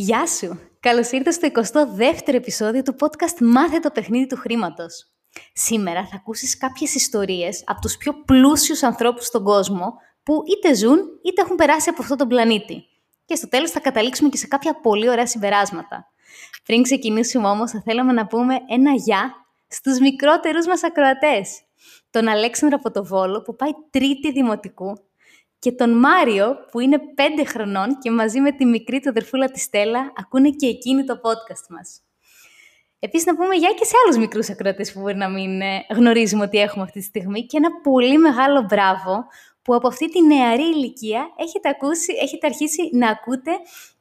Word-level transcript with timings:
Γεια 0.00 0.26
σου! 0.26 0.60
Καλώς 0.80 1.10
ήρθες 1.10 1.34
στο 1.34 1.48
22ο 1.54 2.34
επεισόδιο 2.34 2.82
του 2.82 2.96
podcast 3.00 3.38
Μάθε 3.40 3.78
το 3.78 3.90
παιχνίδι 3.90 4.26
του 4.26 4.36
χρήματος. 4.36 5.06
Σήμερα 5.52 6.06
θα 6.06 6.16
ακούσεις 6.16 6.58
κάποιες 6.58 6.94
ιστορίες 6.94 7.62
από 7.66 7.80
τους 7.80 7.96
πιο 7.96 8.12
πλούσιους 8.24 8.82
ανθρώπους 8.82 9.26
στον 9.26 9.44
κόσμο 9.44 9.94
που 10.22 10.42
είτε 10.46 10.74
ζουν 10.74 10.98
είτε 11.22 11.42
έχουν 11.42 11.56
περάσει 11.56 11.88
από 11.90 12.02
αυτόν 12.02 12.16
τον 12.16 12.28
πλανήτη. 12.28 12.84
Και 13.24 13.34
στο 13.34 13.48
τέλος 13.48 13.70
θα 13.70 13.80
καταλήξουμε 13.80 14.28
και 14.28 14.36
σε 14.36 14.46
κάποια 14.46 14.80
πολύ 14.80 15.08
ωραία 15.08 15.26
συμπεράσματα. 15.26 16.12
Πριν 16.64 16.82
ξεκινήσουμε 16.82 17.48
όμως 17.48 17.70
θα 17.70 17.82
θέλαμε 17.84 18.12
να 18.12 18.26
πούμε 18.26 18.54
ένα 18.68 18.92
γεια 18.92 19.34
στους 19.68 19.98
μικρότερους 19.98 20.66
μας 20.66 20.84
ακροατές. 20.84 21.60
Τον 22.10 22.28
Αλέξανδρο 22.28 22.78
από 22.80 22.90
το 22.90 23.04
Βόλο 23.04 23.42
που 23.42 23.56
πάει 23.56 23.70
τρίτη 23.90 24.32
δημοτικού 24.32 25.07
και 25.58 25.72
τον 25.72 25.90
Μάριο 25.90 26.56
που 26.70 26.80
είναι 26.80 26.98
πέντε 27.14 27.44
χρονών 27.44 27.98
και 27.98 28.10
μαζί 28.10 28.40
με 28.40 28.52
τη 28.52 28.64
μικρή 28.64 29.00
του 29.00 29.08
αδερφούλα 29.08 29.50
τη 29.50 29.60
Στέλλα 29.60 30.12
ακούνε 30.16 30.50
και 30.50 30.66
εκείνη 30.66 31.04
το 31.04 31.20
podcast 31.22 31.66
μας. 31.68 32.02
Επίσης 32.98 33.26
να 33.26 33.36
πούμε 33.36 33.54
για 33.54 33.70
και 33.78 33.84
σε 33.84 33.92
άλλους 34.04 34.18
μικρούς 34.18 34.50
ακροατές 34.50 34.92
που 34.92 35.00
μπορεί 35.00 35.16
να 35.16 35.28
μην 35.28 35.60
ε, 35.60 35.86
γνωρίζουμε 35.90 36.44
ότι 36.44 36.58
έχουμε 36.58 36.84
αυτή 36.84 36.98
τη 36.98 37.04
στιγμή 37.04 37.46
και 37.46 37.56
ένα 37.56 37.68
πολύ 37.82 38.18
μεγάλο 38.18 38.62
μπράβο 38.62 39.26
που 39.62 39.74
από 39.74 39.88
αυτή 39.88 40.10
τη 40.10 40.26
νεαρή 40.26 40.62
ηλικία 40.62 41.28
έχετε, 41.36 41.68
ακούσει, 41.68 42.14
έχετε 42.22 42.46
αρχίσει 42.46 42.90
να 42.92 43.08
ακούτε 43.08 43.50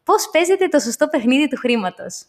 πώς 0.03 0.30
παίζετε 0.31 0.67
το 0.67 0.80
σωστό 0.80 1.08
παιχνίδι 1.08 1.48
του 1.48 1.58
χρήματος. 1.58 2.26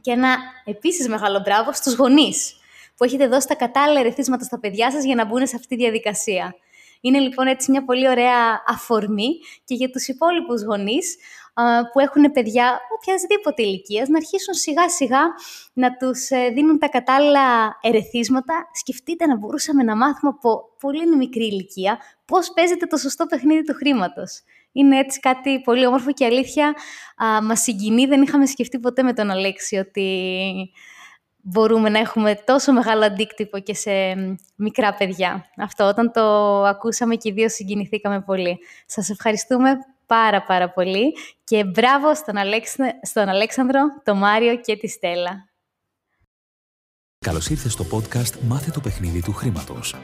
Και 0.00 0.10
ένα 0.10 0.36
επίσης 0.64 1.08
μεγάλο 1.08 1.40
μπράβο 1.40 1.72
στους 1.72 1.94
γονείς 1.94 2.56
που 2.96 3.04
έχετε 3.04 3.28
δώσει 3.28 3.46
τα 3.46 3.54
κατάλληλα 3.54 4.00
ερεθίσματα 4.00 4.44
στα 4.44 4.60
παιδιά 4.60 4.90
σας 4.90 5.04
για 5.04 5.14
να 5.14 5.24
μπουν 5.24 5.46
σε 5.46 5.56
αυτή 5.56 5.68
τη 5.68 5.76
διαδικασία. 5.76 6.54
Είναι 7.00 7.18
λοιπόν 7.18 7.46
έτσι 7.46 7.70
μια 7.70 7.84
πολύ 7.84 8.08
ωραία 8.08 8.62
αφορμή 8.66 9.28
και 9.64 9.74
για 9.74 9.90
τους 9.90 10.08
υπόλοιπους 10.08 10.62
γονείς 10.62 11.16
που 11.92 12.00
έχουν 12.00 12.32
παιδιά 12.32 12.80
οποιασδήποτε 12.96 13.62
ηλικίας 13.62 14.08
να 14.08 14.16
αρχίσουν 14.16 14.54
σιγά 14.54 14.88
σιγά 14.88 15.20
να 15.72 15.96
τους 15.96 16.30
ε, 16.30 16.48
δίνουν 16.48 16.78
τα 16.78 16.88
κατάλληλα 16.88 17.78
ερεθίσματα. 17.80 18.68
Σκεφτείτε 18.72 19.26
να 19.26 19.36
μπορούσαμε 19.36 19.82
να 19.82 19.96
μάθουμε 19.96 20.32
από 20.36 20.74
πολύ 20.80 21.16
μικρή 21.16 21.44
ηλικία 21.44 21.98
πώς 22.24 22.52
παίζεται 22.52 22.86
το 22.86 22.96
σωστό 22.96 23.26
παιχνίδι 23.26 23.64
του 23.64 23.74
χρήματος. 23.74 24.42
Είναι 24.72 24.98
έτσι 24.98 25.20
κάτι 25.20 25.60
πολύ 25.60 25.86
όμορφο 25.86 26.12
και 26.12 26.24
αλήθεια 26.24 26.74
α, 27.24 27.42
μας 27.42 27.60
συγκινεί. 27.60 28.06
Δεν 28.06 28.22
είχαμε 28.22 28.46
σκεφτεί 28.46 28.78
ποτέ 28.78 29.02
με 29.02 29.12
τον 29.12 29.30
Αλέξη 29.30 29.76
ότι 29.76 30.30
μπορούμε 31.50 31.88
να 31.88 31.98
έχουμε 31.98 32.34
τόσο 32.34 32.72
μεγάλο 32.72 33.04
αντίκτυπο 33.04 33.58
και 33.58 33.74
σε 33.74 33.90
μικρά 34.56 34.94
παιδιά. 34.94 35.44
Αυτό 35.56 35.84
όταν 35.88 36.12
το 36.12 36.22
ακούσαμε 36.64 37.16
και 37.16 37.28
οι 37.28 37.32
δύο 37.32 37.48
συγκινηθήκαμε 37.48 38.20
πολύ. 38.20 38.58
Σας 38.86 39.08
ευχαριστούμε 39.08 39.70
πάρα 40.06 40.42
πάρα 40.42 40.70
πολύ 40.70 41.16
και 41.44 41.64
μπράβο 41.64 42.14
στον, 42.14 42.34
στον 43.02 43.28
Αλέξανδρο, 43.28 43.80
τον 44.04 44.18
Μάριο 44.18 44.56
και 44.56 44.76
τη 44.76 44.88
Στέλλα. 44.88 45.48
Καλώς 47.18 47.48
ήρθες 47.48 47.72
στο 47.72 47.84
podcast 47.92 48.38
«Μάθε 48.48 48.70
το 48.70 48.80
παιχνίδι 48.80 49.22
του 49.22 49.32
χρήματος». 49.32 49.94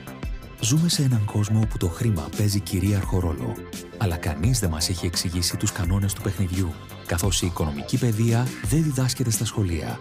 Ζούμε 0.60 0.88
σε 0.88 1.02
έναν 1.02 1.24
κόσμο 1.32 1.60
όπου 1.60 1.76
το 1.76 1.88
χρήμα 1.88 2.28
παίζει 2.36 2.60
κυρίαρχο 2.60 3.20
ρόλο, 3.20 3.56
αλλά 3.98 4.16
κανείς 4.16 4.60
δεν 4.60 4.70
μας 4.70 4.88
έχει 4.88 5.06
εξηγήσει 5.06 5.56
τους 5.56 5.72
κανόνες 5.72 6.12
του 6.12 6.22
παιχνιδιού, 6.22 6.74
καθώς 7.06 7.42
η 7.42 7.46
οικονομική 7.46 7.98
παιδεία 7.98 8.46
δεν 8.64 8.82
διδάσκεται 8.82 9.30
στα 9.30 9.44
σχολεία 9.44 10.00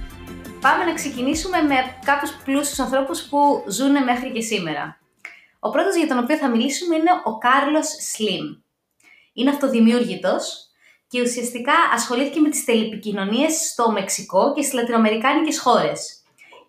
πάμε 0.61 0.83
να 0.83 0.93
ξεκινήσουμε 0.93 1.61
με 1.61 1.75
κάποιους 2.05 2.31
πλούσιους 2.45 2.79
ανθρώπους 2.79 3.21
που 3.21 3.63
ζουν 3.67 4.03
μέχρι 4.03 4.31
και 4.31 4.41
σήμερα. 4.41 4.99
Ο 5.59 5.69
πρώτος 5.69 5.95
για 5.95 6.07
τον 6.07 6.17
οποίο 6.17 6.35
θα 6.35 6.49
μιλήσουμε 6.49 6.95
είναι 6.95 7.11
ο 7.23 7.37
Κάρλος 7.37 7.87
Σλιμ. 8.11 8.45
Είναι 9.33 9.49
αυτοδημιούργητος 9.49 10.69
και 11.07 11.21
ουσιαστικά 11.21 11.73
ασχολήθηκε 11.93 12.39
με 12.39 12.49
τις 12.49 12.65
τελεπικοινωνίες 12.65 13.53
στο 13.71 13.91
Μεξικό 13.91 14.53
και 14.53 14.61
στις 14.61 14.73
λατινοαμερικάνικες 14.73 15.59
χώρες. 15.59 16.23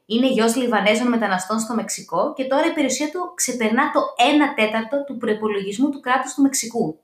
Είναι 0.06 0.28
γιος 0.28 0.56
Λιβανέζων 0.56 1.08
μεταναστών 1.08 1.58
στο 1.58 1.75
Μεξικό 1.75 2.32
και 2.36 2.44
τώρα 2.44 2.66
η 2.66 2.72
περιουσία 2.72 3.10
του 3.10 3.32
ξεπερνά 3.34 3.91
το 3.91 4.00
1 4.00 4.54
τέταρτο 4.56 5.04
του 5.04 5.16
προπολογισμού 5.16 5.91
του 5.91 6.00
κράτους 6.00 6.34
του 6.34 6.42
Μεξικού. 6.42 7.00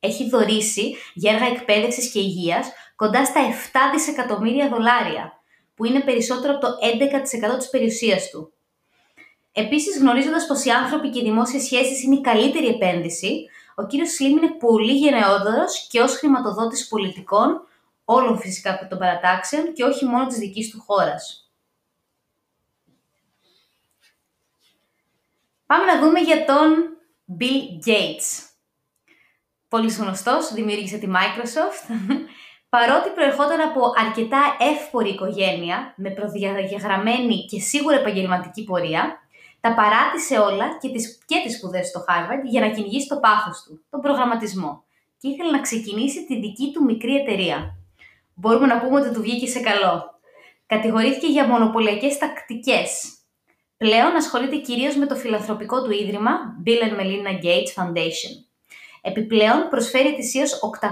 Έχει 0.00 0.28
δωρήσει 0.28 0.96
για 1.14 1.32
έργα 1.32 1.46
εκπαίδευσης 1.46 2.12
και 2.12 2.18
υγείας 2.18 2.68
κοντά 2.96 3.24
στα 3.24 3.40
7 3.72 3.78
δισεκατομμύρια 3.92 4.68
δολάρια, 4.68 5.41
που 5.74 5.84
είναι 5.84 6.00
περισσότερο 6.00 6.54
από 6.54 6.66
το 6.66 6.72
11% 7.54 7.58
της 7.58 7.70
περιουσίας 7.70 8.30
του. 8.30 8.52
Επίσης, 9.52 9.98
γνωρίζοντας 9.98 10.46
πως 10.46 10.64
οι 10.64 10.70
άνθρωποι 10.70 11.10
και 11.10 11.18
οι 11.18 11.22
δημόσιες 11.22 11.62
σχέσεις 11.62 12.02
είναι 12.02 12.14
η 12.14 12.20
καλύτερη 12.20 12.66
επένδυση, 12.66 13.46
ο 13.74 13.86
κύριος 13.86 14.14
Σλίμ 14.14 14.36
είναι 14.36 14.52
πολύ 14.52 14.92
γενναιόδωρος 14.92 15.86
και 15.90 16.00
ως 16.00 16.16
χρηματοδότης 16.16 16.88
πολιτικών, 16.88 17.66
όλων 18.04 18.38
φυσικά 18.38 18.86
των 18.88 18.98
παρατάξεων 18.98 19.72
και 19.72 19.84
όχι 19.84 20.04
μόνο 20.04 20.26
της 20.26 20.38
δικής 20.38 20.70
του 20.70 20.80
χώρας. 20.80 21.50
Πάμε 25.66 25.84
να 25.84 26.00
δούμε 26.00 26.20
για 26.20 26.44
τον 26.44 26.98
Bill 27.38 27.86
Gates. 27.86 28.46
Πολύ 29.68 29.92
γνωστός, 29.92 30.52
δημιούργησε 30.52 30.98
τη 30.98 31.06
Microsoft 31.08 31.94
Παρότι 32.76 33.10
προερχόταν 33.10 33.60
από 33.60 33.80
αρκετά 33.96 34.42
εύπορη 34.70 35.08
οικογένεια, 35.08 35.94
με 35.96 36.10
προδιαγεγραμμένη 36.10 37.44
και 37.50 37.60
σίγουρα 37.60 37.96
επαγγελματική 37.96 38.64
πορεία, 38.64 39.18
τα 39.60 39.74
παράτησε 39.74 40.38
όλα 40.38 40.78
και 40.80 40.88
τις, 40.88 41.18
και 41.26 41.42
τις 41.44 41.56
σπουδές 41.56 41.86
στο 41.88 42.04
Harvard 42.08 42.42
για 42.44 42.60
να 42.60 42.70
κυνηγήσει 42.70 43.08
το 43.08 43.18
πάθος 43.20 43.62
του, 43.62 43.84
τον 43.90 44.00
προγραμματισμό. 44.00 44.84
Και 45.18 45.28
ήθελε 45.28 45.50
να 45.50 45.60
ξεκινήσει 45.60 46.26
τη 46.26 46.40
δική 46.40 46.72
του 46.72 46.84
μικρή 46.84 47.14
εταιρεία. 47.16 47.76
Μπορούμε 48.34 48.66
να 48.66 48.80
πούμε 48.80 49.00
ότι 49.00 49.12
του 49.12 49.22
βγήκε 49.22 49.46
σε 49.46 49.60
καλό. 49.60 50.20
Κατηγορήθηκε 50.66 51.26
για 51.26 51.46
μονοπωλιακές 51.46 52.18
τακτικές. 52.18 53.18
Πλέον 53.76 54.16
ασχολείται 54.16 54.56
κυρίως 54.56 54.96
με 54.96 55.06
το 55.06 55.14
φιλανθρωπικό 55.14 55.82
του 55.82 55.90
ίδρυμα 55.90 56.30
Bill 56.66 56.82
and 56.86 57.00
Melinda 57.00 57.44
Gates 57.44 57.72
Foundation. 57.82 58.51
Επιπλέον, 59.04 59.68
προσφέρει 59.68 60.08
ετησίως 60.08 60.60
800 60.80 60.86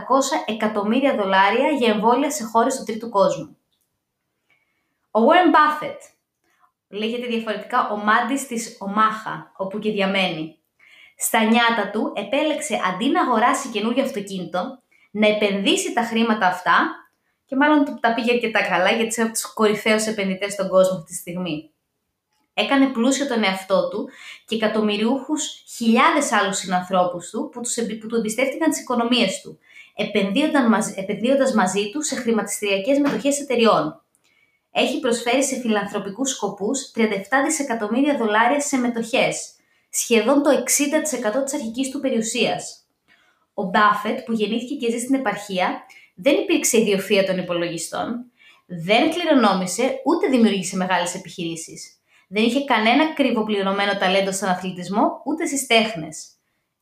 εκατομμύρια 0.47 1.16
δολάρια 1.16 1.69
για 1.69 1.93
εμβόλια 1.93 2.31
σε 2.31 2.44
χώρες 2.44 2.76
του 2.76 2.84
τρίτου 2.84 3.09
κόσμου. 3.09 3.56
Ο 5.10 5.21
Warren 5.21 5.54
Buffett 5.54 5.98
λέγεται 6.88 7.26
διαφορετικά 7.26 7.91
ο 7.91 7.97
μάντης 7.97 8.47
της 8.47 8.76
Ομάχα, 8.81 9.53
όπου 9.56 9.78
και 9.78 9.91
διαμένει. 9.91 10.59
Στα 11.16 11.44
νιάτα 11.44 11.91
του 11.93 12.12
επέλεξε 12.16 12.81
αντί 12.93 13.09
να 13.09 13.20
αγοράσει 13.20 13.69
καινούργιο 13.69 14.03
αυτοκίνητο, 14.03 14.82
να 15.10 15.28
επενδύσει 15.28 15.93
τα 15.93 16.03
χρήματα 16.03 16.47
αυτά 16.47 16.91
και 17.47 17.56
μάλλον 17.56 18.00
τα 18.00 18.15
πήγε 18.15 18.32
αρκετά 18.32 18.62
καλά 18.62 18.91
γιατί 18.91 19.15
είναι 19.20 19.28
από 19.28 19.32
τους 19.32 19.54
κορυφαίους 19.54 20.06
επενδυτές 20.06 20.53
στον 20.53 20.69
κόσμο 20.69 20.97
αυτή 20.97 21.12
τη 21.12 21.15
στιγμή. 21.15 21.70
Έκανε 22.55 22.87
πλούσιο 22.87 23.27
τον 23.27 23.44
εαυτό 23.44 23.88
του 23.88 24.09
και 24.47 24.55
εκατομμυριούχους 24.55 25.65
χιλιάδες 25.77 26.33
άλλους 26.33 26.56
συνανθρώπους 26.56 27.31
του 27.31 27.49
που, 27.53 27.61
τους, 27.61 27.75
που 28.00 28.06
του 28.06 28.16
εμπιστεύτηκαν 28.16 28.71
τις 28.71 28.81
οικονομίες 28.81 29.41
του, 29.41 29.59
επενδύοντας 30.97 31.53
μαζί 31.55 31.91
τους 31.91 32.06
σε 32.06 32.15
χρηματιστηριακές 32.15 32.99
μετοχές 32.99 33.41
εταιριών. 33.41 34.03
Έχει 34.72 35.00
προσφέρει 35.00 35.44
σε 35.44 35.61
φιλανθρωπικούς 35.61 36.31
σκοπούς 36.31 36.91
37 36.94 37.00
δισεκατομμύρια 37.44 38.17
δολάρια 38.17 38.61
σε 38.61 38.76
μετοχές, 38.76 39.55
σχεδόν 39.91 40.43
το 40.43 40.50
60% 40.50 41.44
της 41.44 41.55
αρχικής 41.55 41.91
του 41.91 42.00
περιουσίας. 42.00 42.85
Ο 43.55 43.62
Μπάφετ, 43.62 44.25
που 44.25 44.32
γεννήθηκε 44.32 44.75
και 44.75 44.91
ζει 44.91 44.99
στην 44.99 45.14
επαρχία, 45.14 45.82
δεν 46.14 46.35
υπήρξε 46.35 46.81
ιδιοφία 46.81 47.25
των 47.25 47.38
υπολογιστών, 47.38 48.25
δεν 48.67 49.11
κληρονόμησε 49.11 50.00
ούτε 50.05 50.29
δημιούργησε 50.29 50.76
μεγάλες 50.76 51.14
επιχειρήσεις 51.14 52.00
δεν 52.32 52.43
είχε 52.44 52.65
κανένα 52.65 53.12
κρυβοπληρωμένο 53.15 53.97
ταλέντο 53.99 54.32
στον 54.32 54.49
αθλητισμό 54.49 55.23
ούτε 55.25 55.47
στις 55.47 55.67
τέχνες. 55.67 56.29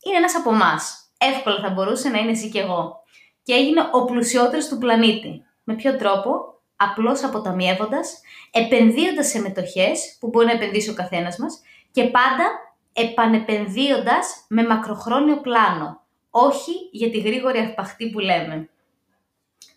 Είναι 0.03 0.17
ένας 0.17 0.35
από 0.35 0.53
εμάς. 0.53 1.11
Εύκολα 1.17 1.59
θα 1.59 1.69
μπορούσε 1.69 2.09
να 2.09 2.17
είναι 2.17 2.31
εσύ 2.31 2.49
και 2.49 2.59
εγώ. 2.59 3.03
Και 3.43 3.53
έγινε 3.53 3.89
ο 3.91 4.05
πλουσιότερος 4.05 4.67
του 4.67 4.77
πλανήτη. 4.77 5.43
Με 5.63 5.75
ποιο 5.75 5.95
τρόπο; 5.95 6.59
Απλώς 6.81 7.23
αποταμιεύοντας, 7.23 8.21
επενδύοντας 8.51 9.27
σε 9.27 9.39
μετοχές 9.39 10.17
που 10.19 10.27
μπορεί 10.27 10.45
να 10.45 10.51
επενδύσει 10.51 10.89
ο 10.89 10.93
καθένας 10.93 11.37
μας 11.37 11.61
και 11.91 12.03
πάντα 12.03 12.45
επανεπενδύοντας 12.93 14.45
με 14.47 14.63
μακροχρόνιο 14.63 15.41
πλάνο. 15.41 16.01
Όχι 16.29 16.71
για 16.91 17.09
τη 17.09 17.19
γρήγορη 17.19 17.59
αρπαχτή 17.59 18.09
που 18.09 18.19
λέμε. 18.19 18.69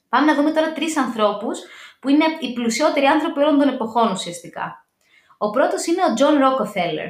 Πάμε 0.09 0.27
να 0.27 0.35
δούμε 0.35 0.51
τώρα 0.51 0.73
τρεις 0.73 0.97
ανθρώπους 0.97 1.59
που 2.01 2.09
είναι 2.09 2.25
οι 2.41 2.53
πλουσιότεροι 2.53 3.07
άνθρωποι 3.07 3.41
όλων 3.41 3.59
των 3.59 3.69
εποχών 3.69 4.11
ουσιαστικά. 4.11 4.82
Ο 5.45 5.51
πρώτος 5.51 5.87
είναι 5.87 6.03
ο 6.11 6.15
Τζον 6.15 6.39
Ροκφέλερ. 6.39 7.09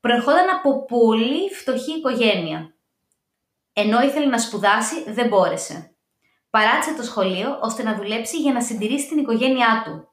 Προερχόταν 0.00 0.48
από 0.48 0.84
πολύ 0.84 1.50
φτωχή 1.50 1.92
οικογένεια. 1.92 2.74
Ενώ 3.72 4.02
ήθελε 4.02 4.26
να 4.26 4.38
σπουδάσει, 4.38 5.10
δεν 5.12 5.28
μπόρεσε. 5.28 5.94
Παράτησε 6.50 6.94
το 6.94 7.02
σχολείο 7.02 7.58
ώστε 7.62 7.82
να 7.82 7.94
δουλέψει 7.94 8.36
για 8.36 8.52
να 8.52 8.62
συντηρήσει 8.62 9.08
την 9.08 9.18
οικογένειά 9.18 9.82
του. 9.84 10.08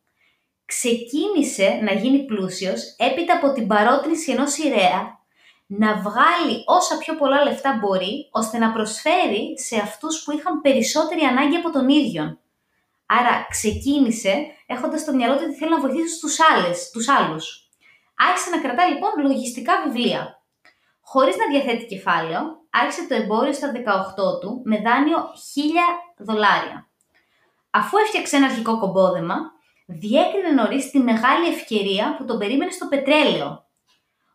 Ξεκίνησε 0.66 1.80
να 1.84 1.92
γίνει 1.92 2.26
πλούσιος 2.26 2.96
έπειτα 2.98 3.36
από 3.36 3.54
την 3.54 3.68
παρότρυνση 3.68 4.32
ενός 4.32 4.58
ιερέα 4.58 5.20
να 5.66 5.96
βγάλει 5.96 6.64
όσα 6.66 6.98
πιο 6.98 7.16
πολλά 7.16 7.44
λεφτά 7.44 7.78
μπορεί, 7.82 8.30
ώστε 8.32 8.58
να 8.58 8.72
προσφέρει 8.72 9.60
σε 9.60 9.76
αυτούς 9.76 10.24
που 10.24 10.32
είχαν 10.32 10.62
περισσότερη 10.62 11.22
ανάγκη 11.22 11.56
από 11.56 11.72
τον 11.72 11.90
ίδιο. 11.90 12.40
Άρα 13.12 13.48
ξεκίνησε 13.50 14.34
έχοντας 14.66 15.02
στο 15.02 15.14
μυαλό 15.14 15.36
του 15.36 15.44
ότι 15.46 15.56
θέλει 15.56 15.72
να 15.72 15.80
βοηθήσει 15.80 16.20
τους, 16.20 16.40
άλλες, 16.40 16.90
τους 16.90 17.08
άλλους. 17.08 17.70
Άρχισε 18.18 18.50
να 18.50 18.60
κρατά 18.62 18.86
λοιπόν 18.88 19.12
λογιστικά 19.22 19.74
βιβλία. 19.84 20.42
Χωρίς 21.02 21.36
να 21.38 21.46
διαθέτει 21.52 21.86
κεφάλαιο, 21.86 22.42
άρχισε 22.70 23.08
το 23.08 23.16
εμπόριο 23.16 23.54
στα 23.54 23.72
18 23.72 24.40
του 24.40 24.62
με 24.64 24.78
δάνειο 24.82 25.18
1000 25.18 25.22
δολάρια. 26.18 26.88
Αφού 27.70 27.98
έφτιαξε 27.98 28.36
ένα 28.36 28.46
αρχικό 28.46 28.80
κομπόδεμα, 28.80 29.36
διέκρινε 29.86 30.50
νωρίς 30.50 30.90
τη 30.90 31.00
μεγάλη 31.00 31.48
ευκαιρία 31.48 32.16
που 32.18 32.26
τον 32.26 32.38
περίμενε 32.38 32.72
στο 32.72 32.88
πετρέλαιο, 32.88 33.66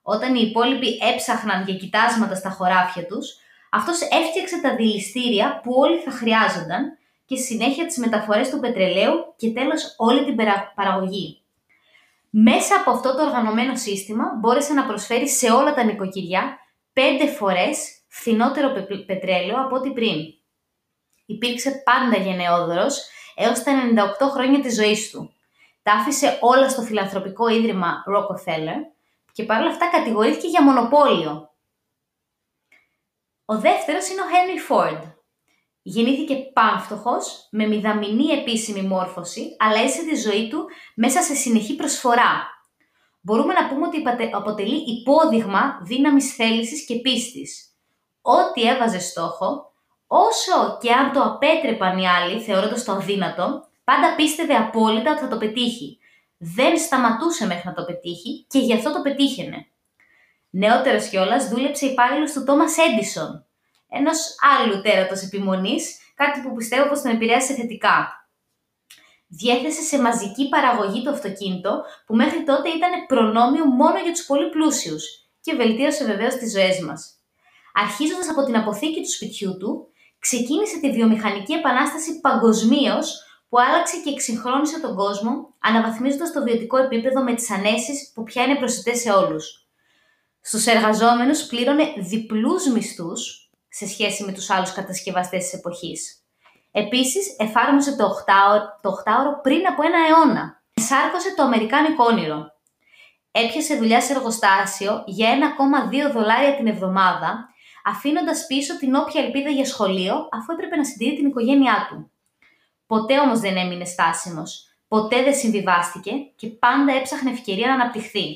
όταν 0.02 0.34
οι 0.34 0.46
υπόλοιποι 0.48 0.98
έψαχναν 1.12 1.64
για 1.64 1.74
κοιτάσματα 1.74 2.34
στα 2.34 2.50
χωράφια 2.50 3.06
τους, 3.06 3.36
αυτός 3.70 4.00
έφτιαξε 4.00 4.60
τα 4.60 4.74
δηληστήρια 4.74 5.60
που 5.62 5.72
όλοι 5.74 5.98
θα 5.98 6.10
χρειάζονταν 6.10 6.98
και 7.24 7.36
συνέχεια 7.36 7.86
τις 7.86 7.98
μεταφορές 7.98 8.50
του 8.50 8.60
πετρελαίου 8.60 9.34
και 9.36 9.50
τέλος 9.50 9.94
όλη 9.96 10.24
την 10.24 10.36
παραγωγή. 10.74 11.42
Μέσα 12.30 12.76
από 12.80 12.90
αυτό 12.90 13.14
το 13.14 13.22
οργανωμένο 13.22 13.76
σύστημα 13.76 14.24
μπόρεσε 14.40 14.72
να 14.72 14.86
προσφέρει 14.86 15.28
σε 15.28 15.50
όλα 15.50 15.74
τα 15.74 15.84
νοικοκυριά 15.84 16.58
πέντε 16.92 17.26
φορές 17.26 18.02
φθηνότερο 18.08 18.72
πετρέλαιο 19.06 19.60
από 19.64 19.76
ό,τι 19.76 19.90
πριν. 19.90 20.16
Υπήρξε 21.26 21.82
πάντα 21.84 22.16
γενναιόδωρος 22.16 23.08
έως 23.34 23.62
τα 23.62 23.72
98 24.20 24.30
χρόνια 24.30 24.60
της 24.60 24.74
ζωής 24.74 25.10
του. 25.10 25.34
Τα 25.82 25.92
άφησε 25.92 26.38
όλα 26.40 26.68
στο 26.68 26.82
φιλανθρωπικό 26.82 27.48
ίδρυμα 27.48 28.04
Rockefeller 28.16 28.76
και 29.32 29.44
παρόλα 29.44 29.70
αυτά 29.70 29.90
κατηγορήθηκε 29.90 30.46
για 30.46 30.62
μονοπόλιο. 30.62 31.50
Ο 33.44 33.58
δεύτερος 33.58 34.08
είναι 34.08 34.20
ο 34.20 34.24
Henry 34.24 34.72
Ford. 34.72 35.13
Γεννήθηκε 35.86 36.34
πάμφτωχος, 36.34 37.48
με 37.50 37.66
μηδαμινή 37.66 38.26
επίσημη 38.26 38.82
μόρφωση, 38.82 39.56
αλλά 39.58 39.80
έζησε 39.80 40.04
τη 40.04 40.14
ζωή 40.14 40.48
του 40.48 40.64
μέσα 40.94 41.22
σε 41.22 41.34
συνεχή 41.34 41.74
προσφορά. 41.74 42.46
Μπορούμε 43.20 43.52
να 43.52 43.68
πούμε 43.68 43.86
ότι 43.86 44.30
αποτελεί 44.32 44.76
υπόδειγμα 44.76 45.80
δύναμης 45.82 46.34
θέλησης 46.34 46.86
και 46.86 47.00
πίστης. 47.00 47.76
Ό,τι 48.22 48.68
έβαζε 48.68 48.98
στόχο, 48.98 49.72
όσο 50.06 50.78
και 50.80 50.92
αν 50.92 51.12
το 51.12 51.22
απέτρεπαν 51.22 51.98
οι 51.98 52.08
άλλοι 52.08 52.40
θεωρώντας 52.40 52.84
το 52.84 52.92
αδύνατο, 52.92 53.68
πάντα 53.84 54.14
πίστευε 54.14 54.54
απόλυτα 54.54 55.10
ότι 55.10 55.20
θα 55.20 55.28
το 55.28 55.36
πετύχει 55.36 55.98
δεν 56.38 56.78
σταματούσε 56.78 57.46
μέχρι 57.46 57.62
να 57.68 57.74
το 57.74 57.84
πετύχει 57.84 58.46
και 58.48 58.58
γι' 58.58 58.74
αυτό 58.74 58.92
το 58.92 59.00
πετύχαινε. 59.02 59.66
Νεότερος 60.50 61.08
κιόλας 61.08 61.48
δούλεψε 61.48 61.86
υπάλληλος 61.86 62.32
του 62.32 62.44
Τόμα 62.44 62.64
Έντισον, 62.90 63.46
ενός 63.94 64.18
άλλου 64.40 64.80
τέρατος 64.80 65.22
επιμονής, 65.22 65.98
κάτι 66.14 66.40
που 66.40 66.54
πιστεύω 66.54 66.88
πως 66.88 67.00
τον 67.02 67.10
επηρέασε 67.10 67.54
θετικά. 67.54 68.28
Διέθεσε 69.26 69.82
σε 69.82 70.00
μαζική 70.00 70.48
παραγωγή 70.48 71.02
το 71.02 71.10
αυτοκίνητο 71.10 71.82
που 72.06 72.14
μέχρι 72.14 72.44
τότε 72.44 72.68
ήταν 72.68 73.06
προνόμιο 73.06 73.64
μόνο 73.64 73.98
για 73.98 74.12
τους 74.12 74.24
πολύ 74.24 74.50
πλούσιους 74.50 75.04
και 75.40 75.54
βελτίωσε 75.54 76.04
βεβαίως 76.04 76.34
τις 76.34 76.52
ζωές 76.52 76.80
μας. 76.80 77.18
Αρχίζοντας 77.74 78.28
από 78.28 78.44
την 78.44 78.56
αποθήκη 78.56 79.00
του 79.00 79.10
σπιτιού 79.10 79.56
του, 79.56 79.88
ξεκίνησε 80.18 80.78
τη 80.80 80.90
βιομηχανική 80.90 81.52
επανάσταση 81.52 82.20
παγκοσμίως 82.20 83.22
που 83.48 83.60
άλλαξε 83.60 83.96
και 84.04 84.10
εξυγχρόνισε 84.10 84.80
τον 84.80 84.96
κόσμο, 84.96 85.54
αναβαθμίζοντας 85.58 86.32
το 86.32 86.42
βιωτικό 86.42 86.76
επίπεδο 86.76 87.22
με 87.22 87.34
τις 87.34 87.50
ανέσεις 87.50 88.12
που 88.14 88.22
πια 88.22 88.42
είναι 88.44 88.56
προσιτές 88.56 89.00
σε 89.00 89.10
όλους. 89.10 89.68
Στους 90.40 90.66
εργαζόμενους 90.66 91.46
πλήρωνε 91.46 91.84
διπλούς 91.98 92.66
μισθούς 92.66 93.43
σε 93.76 93.86
σχέση 93.86 94.24
με 94.24 94.32
τους 94.32 94.50
άλλους 94.50 94.72
κατασκευαστές 94.72 95.42
της 95.42 95.52
εποχής. 95.52 96.24
Επίσης, 96.70 97.36
εφάρμοσε 97.38 97.96
το 97.96 98.04
8ωρο, 98.04 98.60
το 98.80 98.90
8ωρο 98.90 99.42
πριν 99.42 99.66
από 99.66 99.82
ένα 99.82 99.98
αιώνα. 100.08 100.62
Σάρκωσε 100.74 101.34
το 101.34 101.42
Αμερικάνικο 101.42 102.04
όνειρο. 102.04 102.52
Έπιασε 103.30 103.76
δουλειά 103.76 104.00
σε 104.00 104.12
εργοστάσιο 104.12 105.04
για 105.06 105.28
1,2 105.30 106.12
δολάρια 106.12 106.56
την 106.56 106.66
εβδομάδα, 106.66 107.48
αφήνοντας 107.84 108.46
πίσω 108.46 108.78
την 108.78 108.94
όποια 108.94 109.22
ελπίδα 109.22 109.50
για 109.50 109.64
σχολείο, 109.64 110.28
αφού 110.32 110.52
έπρεπε 110.52 110.76
να 110.76 110.84
συντηρεί 110.84 111.16
την 111.16 111.26
οικογένειά 111.26 111.86
του. 111.88 112.10
Ποτέ 112.86 113.20
όμως 113.20 113.40
δεν 113.40 113.56
έμεινε 113.56 113.84
στάσιμος, 113.84 114.68
ποτέ 114.88 115.22
δεν 115.22 115.34
συμβιβάστηκε 115.34 116.12
και 116.36 116.46
πάντα 116.46 116.92
έψαχνε 116.92 117.30
ευκαιρία 117.30 117.66
να 117.66 117.74
αναπτυχθεί. 117.74 118.26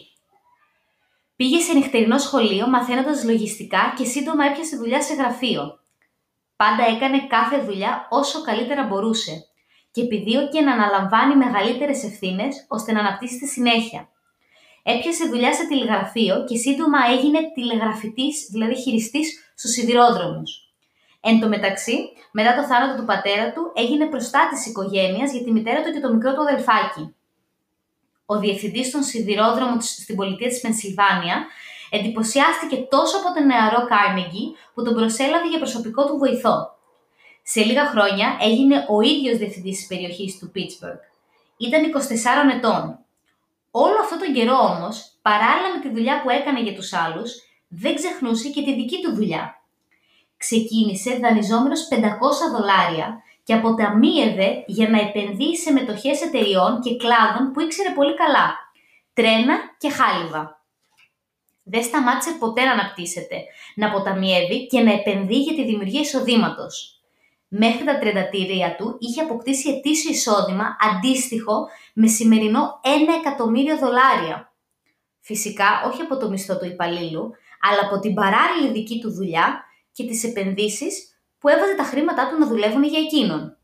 Πήγε 1.38 1.60
σε 1.60 1.72
νυχτερινό 1.72 2.18
σχολείο 2.18 2.68
μαθαίνοντας 2.68 3.24
λογιστικά 3.24 3.94
και 3.96 4.04
σύντομα 4.04 4.44
έπιασε 4.44 4.76
δουλειά 4.76 5.02
σε 5.02 5.14
γραφείο. 5.14 5.78
Πάντα 6.56 6.84
έκανε 6.94 7.26
κάθε 7.26 7.58
δουλειά 7.62 8.06
όσο 8.10 8.42
καλύτερα 8.42 8.82
μπορούσε 8.84 9.32
και 9.90 10.00
επιδίωκε 10.02 10.60
να 10.60 10.72
αναλαμβάνει 10.72 11.36
μεγαλύτερες 11.36 12.04
ευθύνες 12.04 12.66
ώστε 12.68 12.92
να 12.92 13.00
αναπτύσσει 13.00 13.36
στη 13.36 13.46
συνέχεια. 13.46 14.08
Έπιασε 14.82 15.24
δουλειά 15.28 15.52
σε 15.54 15.66
τηλεγραφείο 15.66 16.44
και 16.44 16.56
σύντομα 16.56 16.98
έγινε 17.10 17.38
τηλεγραφητής, 17.54 18.48
δηλαδή 18.50 18.74
χειριστής 18.74 19.52
στους 19.56 19.70
σιδηρόδρομους. 19.70 20.50
Εν 21.20 21.40
τω 21.40 21.48
μεταξύ, 21.48 21.96
μετά 22.32 22.54
το 22.54 22.62
θάνατο 22.62 23.00
του 23.00 23.06
πατέρα 23.06 23.52
του, 23.52 23.72
έγινε 23.74 24.06
προστάτης 24.06 24.66
οικογένειας 24.66 25.32
για 25.32 25.42
τη 25.44 25.52
μητέρα 25.52 25.82
του 25.82 25.92
και 25.92 26.00
το 26.00 26.12
μικρό 26.14 26.34
του 26.34 26.40
αδελφάκι. 26.40 27.14
Ο 28.30 28.38
διευθυντής 28.38 28.90
των 28.90 29.02
σιδηρόδρομων 29.02 29.80
στην 29.80 30.16
πολιτεία 30.16 30.48
της 30.48 30.60
Πενσιλβάνια 30.60 31.46
εντυπωσιάστηκε 31.90 32.76
τόσο 32.76 33.16
από 33.16 33.34
τον 33.34 33.46
νεαρό 33.46 33.86
Κάρνεγκι 33.86 34.56
που 34.74 34.84
τον 34.84 34.94
προσέλαβε 34.94 35.48
για 35.48 35.58
προσωπικό 35.58 36.06
του 36.06 36.18
βοηθό. 36.18 36.76
Σε 37.42 37.60
λίγα 37.64 37.86
χρόνια 37.86 38.36
έγινε 38.40 38.86
ο 38.88 39.00
ίδιος 39.00 39.38
διευθυντής 39.38 39.76
της 39.76 39.86
περιοχής 39.86 40.38
του 40.38 40.50
Πίτσμπεργκ. 40.50 40.98
Ήταν 41.56 41.80
24 41.84 42.56
ετών. 42.56 42.98
Όλο 43.70 43.96
αυτόν 44.00 44.18
τον 44.18 44.32
καιρό 44.34 44.58
όμως, 44.74 45.18
παράλληλα 45.22 45.68
με 45.74 45.80
τη 45.80 45.88
δουλειά 45.94 46.22
που 46.22 46.30
έκανε 46.30 46.60
για 46.60 46.74
τους 46.74 46.92
άλλους, 46.92 47.30
δεν 47.68 47.94
ξεχνούσε 47.94 48.48
και 48.48 48.62
τη 48.62 48.74
δική 48.74 49.00
του 49.02 49.14
δουλειά 49.14 49.58
ξεκίνησε 50.38 51.18
δανειζόμενος 51.22 51.88
500 51.90 51.96
δολάρια 52.52 53.22
και 53.48 53.54
αποταμίευε 53.54 54.64
για 54.66 54.88
να 54.88 55.00
επενδύει 55.00 55.56
σε 55.56 55.72
μετοχές 55.72 56.22
εταιριών 56.22 56.80
και 56.80 56.96
κλάδων 56.96 57.52
που 57.52 57.60
ήξερε 57.60 57.90
πολύ 57.94 58.14
καλά. 58.14 58.56
Τρένα 59.12 59.54
και 59.78 59.90
χάλιβα. 59.90 60.64
Δεν 61.62 61.82
σταμάτησε 61.82 62.30
ποτέ 62.38 62.64
να 62.64 62.72
αναπτύσσεται, 62.72 63.36
να 63.74 63.86
αποταμιεύει 63.86 64.66
και 64.66 64.80
να 64.80 64.92
επενδύει 64.92 65.42
για 65.42 65.54
τη 65.54 65.64
δημιουργία 65.64 66.00
εισοδήματος. 66.00 67.00
Μέχρι 67.48 67.84
τα 67.84 67.98
τρεντατήρια 67.98 68.76
του 68.76 68.96
είχε 69.00 69.20
αποκτήσει 69.20 69.68
ετήσιο 69.68 70.10
εισόδημα 70.10 70.76
αντίστοιχο 70.80 71.68
με 71.94 72.06
σημερινό 72.06 72.80
1 72.84 72.88
εκατομμύριο 73.20 73.78
δολάρια. 73.78 74.52
Φυσικά 75.20 75.82
όχι 75.86 76.00
από 76.02 76.16
το 76.16 76.30
μισθό 76.30 76.58
του 76.58 76.66
υπαλλήλου, 76.66 77.30
αλλά 77.60 77.80
από 77.86 77.98
την 78.00 78.14
παράλληλη 78.14 78.72
δική 78.72 79.00
του 79.00 79.12
δουλειά 79.12 79.64
και 79.92 80.04
τις 80.04 80.24
επενδύσεις 80.24 81.07
που 81.38 81.48
έβαζε 81.48 81.74
τα 81.74 81.84
χρήματά 81.84 82.28
του 82.28 82.38
να 82.38 82.46
δουλεύουν 82.46 82.84
για 82.84 83.00
εκείνον. 83.00 83.56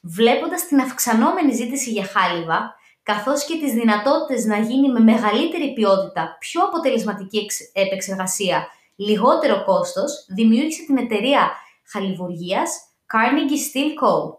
Βλέποντας 0.00 0.66
την 0.66 0.80
αυξανόμενη 0.80 1.52
ζήτηση 1.52 1.90
για 1.90 2.04
χάλιβα, 2.04 2.74
καθώς 3.02 3.44
και 3.44 3.58
τις 3.58 3.72
δυνατότητες 3.72 4.44
να 4.44 4.58
γίνει 4.58 4.92
με 4.92 5.00
μεγαλύτερη 5.00 5.72
ποιότητα, 5.72 6.36
πιο 6.40 6.64
αποτελεσματική 6.64 7.46
επεξεργασία, 7.72 8.66
λιγότερο 8.96 9.64
κόστος, 9.64 10.26
δημιούργησε 10.28 10.82
την 10.86 10.96
εταιρεία 10.96 11.50
χαλιβουργίας 11.86 12.92
Carnegie 13.12 13.76
Steel 13.76 13.90
Co. 14.02 14.34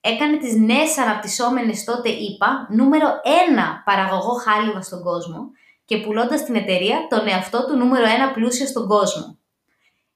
Έκανε 0.00 0.36
τις 0.36 0.54
νέες 0.54 0.98
αναπτυσσόμενες 0.98 1.84
τότε 1.84 2.08
ΙΠΑ 2.08 2.66
νούμερο 2.70 3.06
1 3.06 3.82
παραγωγό 3.84 4.32
χάλιβα 4.32 4.82
στον 4.82 5.02
κόσμο 5.02 5.50
και 5.84 5.96
πουλώντας 5.96 6.44
την 6.44 6.54
εταιρεία 6.54 7.06
τον 7.08 7.28
εαυτό 7.28 7.66
του 7.66 7.76
νούμερο 7.76 8.04
1 8.30 8.32
πλούσιο 8.34 8.66
στον 8.66 8.88
κόσμο. 8.88 9.38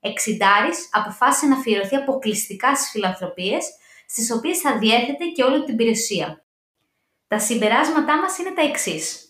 Εξιντάρης 0.00 0.88
αποφάσισε 0.92 1.46
να 1.46 1.56
αφιερωθεί 1.56 1.96
αποκλειστικά 1.96 2.74
στις 2.76 2.90
φιλανθρωπίες, 2.90 3.64
στις 4.08 4.32
οποίες 4.32 4.58
θα 4.58 4.78
διέθετε 4.78 5.24
και 5.34 5.42
όλη 5.42 5.64
την 5.64 5.76
περιουσία. 5.76 6.44
Τα 7.28 7.38
συμπεράσματά 7.38 8.20
μας 8.20 8.38
είναι 8.38 8.50
τα 8.50 8.62
εξής. 8.62 9.24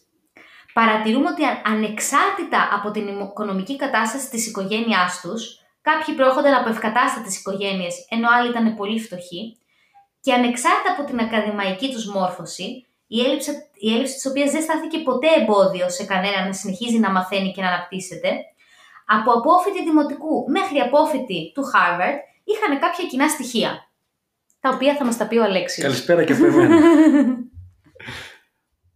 Παρατηρούμε 0.72 1.28
ότι 1.28 1.42
ανεξάρτητα 1.64 2.68
από 2.72 2.90
την 2.90 3.08
οικονομική 3.08 3.76
κατάσταση 3.76 4.30
της 4.30 4.46
οικογένειάς 4.46 5.20
τους, 5.20 5.58
κάποιοι 5.80 6.14
προέρχονταν 6.14 6.54
από 6.54 6.68
ευκατάστατες 6.68 7.38
οικογένειες, 7.38 8.06
ενώ 8.08 8.28
άλλοι 8.30 8.48
ήταν 8.50 8.76
πολύ 8.76 9.00
φτωχοί, 9.00 9.58
και 10.20 10.32
ανεξάρτητα 10.32 10.92
από 10.92 11.04
την 11.04 11.18
ακαδημαϊκή 11.18 11.92
τους 11.92 12.06
μόρφωση, 12.06 12.86
η 13.06 13.20
έλλειψη, 13.20 13.50
η 13.74 13.92
έλλειψη 13.92 14.14
της 14.14 14.26
οποίας 14.26 14.50
δεν 14.50 14.62
στάθηκε 14.62 14.98
ποτέ 14.98 15.28
εμπόδιο 15.40 15.90
σε 15.90 16.04
κανένα 16.04 16.46
να 16.46 16.52
συνεχίζει 16.52 16.98
να 16.98 17.10
μαθαίνει 17.10 17.52
και 17.52 17.62
να 17.62 17.68
αναπτύσσεται, 17.68 18.30
από 19.12 19.30
απόφοιτη 19.32 19.84
δημοτικού 19.84 20.50
μέχρι 20.50 20.78
απόφοιτη 20.78 21.52
του 21.54 21.62
Harvard 21.62 22.18
είχαν 22.44 22.78
κάποια 22.78 23.04
κοινά 23.10 23.28
στοιχεία, 23.28 23.90
τα 24.60 24.70
οποία 24.74 24.96
θα 24.96 25.04
μας 25.04 25.16
τα 25.16 25.26
πει 25.28 25.36
ο 25.36 25.42
Αλέξιος. 25.42 25.86
Καλησπέρα 25.86 26.24
και 26.24 26.32
από 26.32 26.46
εμένα. 26.50 26.78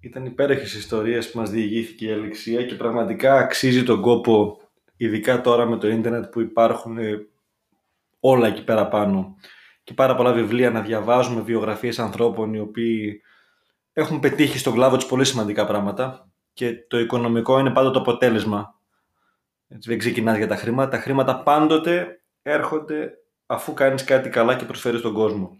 Ήταν 0.01 0.25
υπέροχες 0.25 0.75
ιστορίες 0.75 1.31
που 1.31 1.39
μας 1.39 1.51
διηγήθηκε 1.51 2.07
η 2.07 2.13
Αλεξία 2.13 2.63
και 2.63 2.75
πραγματικά 2.75 3.39
αξίζει 3.39 3.83
τον 3.83 4.01
κόπο, 4.01 4.61
ειδικά 4.97 5.41
τώρα 5.41 5.67
με 5.67 5.77
το 5.77 5.89
ίντερνετ 5.89 6.25
που 6.25 6.41
υπάρχουν 6.41 6.99
ε, 6.99 7.27
όλα 8.21 8.47
εκεί 8.47 8.65
πέρα 8.65 8.89
πάνω 8.89 9.37
και 9.85 9.95
πάρα 9.95 10.15
πολλά 10.15 10.33
βιβλία 10.33 10.71
να 10.71 10.81
διαβάζουμε, 10.81 11.41
βιογραφίες 11.41 11.99
ανθρώπων 11.99 12.55
οι 12.55 12.59
οποίοι 12.59 13.21
έχουν 13.93 14.21
πετύχει 14.21 14.59
στον 14.59 14.75
κλάδο 14.75 14.97
τους 14.97 15.07
πολύ 15.07 15.25
σημαντικά 15.25 15.67
πράγματα 15.67 16.29
και 16.53 16.75
το 16.89 16.99
οικονομικό 16.99 17.59
είναι 17.59 17.71
πάντα 17.71 17.91
το 17.91 17.99
αποτέλεσμα. 17.99 18.79
Έτσι, 19.69 19.89
δεν 19.89 19.99
ξεκινάς 19.99 20.37
για 20.37 20.47
τα 20.47 20.57
χρήματα. 20.57 20.91
Τα 20.91 21.03
χρήματα 21.03 21.43
πάντοτε 21.43 22.23
έρχονται 22.43 23.13
αφού 23.47 23.73
κάνεις 23.73 24.05
κάτι 24.05 24.29
καλά 24.29 24.57
και 24.57 24.65
προσφέρεις 24.65 25.01
στον 25.01 25.13
κόσμο. 25.13 25.59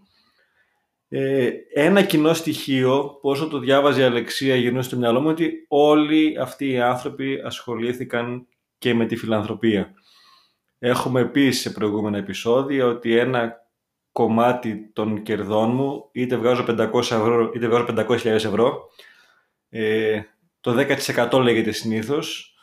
Ε, 1.07 1.49
ένα 1.73 2.03
κοινό 2.03 2.33
στοιχείο 2.33 3.17
που 3.21 3.29
όσο 3.29 3.47
το 3.47 3.59
διάβαζε 3.59 4.01
η 4.01 4.03
Αλεξία 4.03 4.55
γυρνούσε 4.55 4.87
στο 4.87 4.97
μυαλό 4.97 5.21
μου 5.21 5.29
ότι 5.29 5.65
όλοι 5.67 6.37
αυτοί 6.39 6.69
οι 6.69 6.81
άνθρωποι 6.81 7.41
ασχολήθηκαν 7.45 8.47
και 8.77 8.93
με 8.93 9.05
τη 9.05 9.15
φιλανθρωπία. 9.15 9.93
Έχουμε 10.79 11.25
πει 11.25 11.51
σε 11.51 11.69
προηγούμενα 11.69 12.17
επεισόδια 12.17 12.85
ότι 12.85 13.17
ένα 13.17 13.63
κομμάτι 14.11 14.91
των 14.93 15.23
κερδών 15.23 15.71
μου, 15.71 16.09
είτε 16.11 16.35
βγάζω 16.35 16.65
500 16.67 16.99
ευρώ, 16.99 17.51
είτε 17.55 17.67
βγάζω 17.67 17.85
500.000 17.89 18.25
ευρώ, 18.25 18.89
ε, 19.69 20.21
το 20.61 20.85
10% 21.31 21.39
λέγεται 21.41 21.71
συνήθως, 21.71 22.54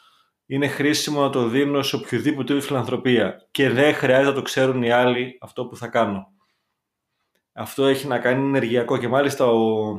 είναι 0.46 0.68
χρήσιμο 0.68 1.20
να 1.20 1.30
το 1.30 1.48
δίνω 1.48 1.82
σε 1.82 1.96
οποιοδήποτε 1.96 2.60
φιλανθρωπία 2.60 3.48
και 3.50 3.70
δεν 3.70 3.94
χρειάζεται 3.94 4.28
να 4.28 4.34
το 4.34 4.42
ξέρουν 4.42 4.82
οι 4.82 4.90
άλλοι 4.90 5.38
αυτό 5.40 5.66
που 5.66 5.76
θα 5.76 5.88
κάνω. 5.88 6.32
Αυτό 7.52 7.86
έχει 7.86 8.06
να 8.06 8.18
κάνει 8.18 8.44
ενεργειακό 8.44 8.98
και 8.98 9.08
μάλιστα 9.08 9.46
ο, 9.46 9.90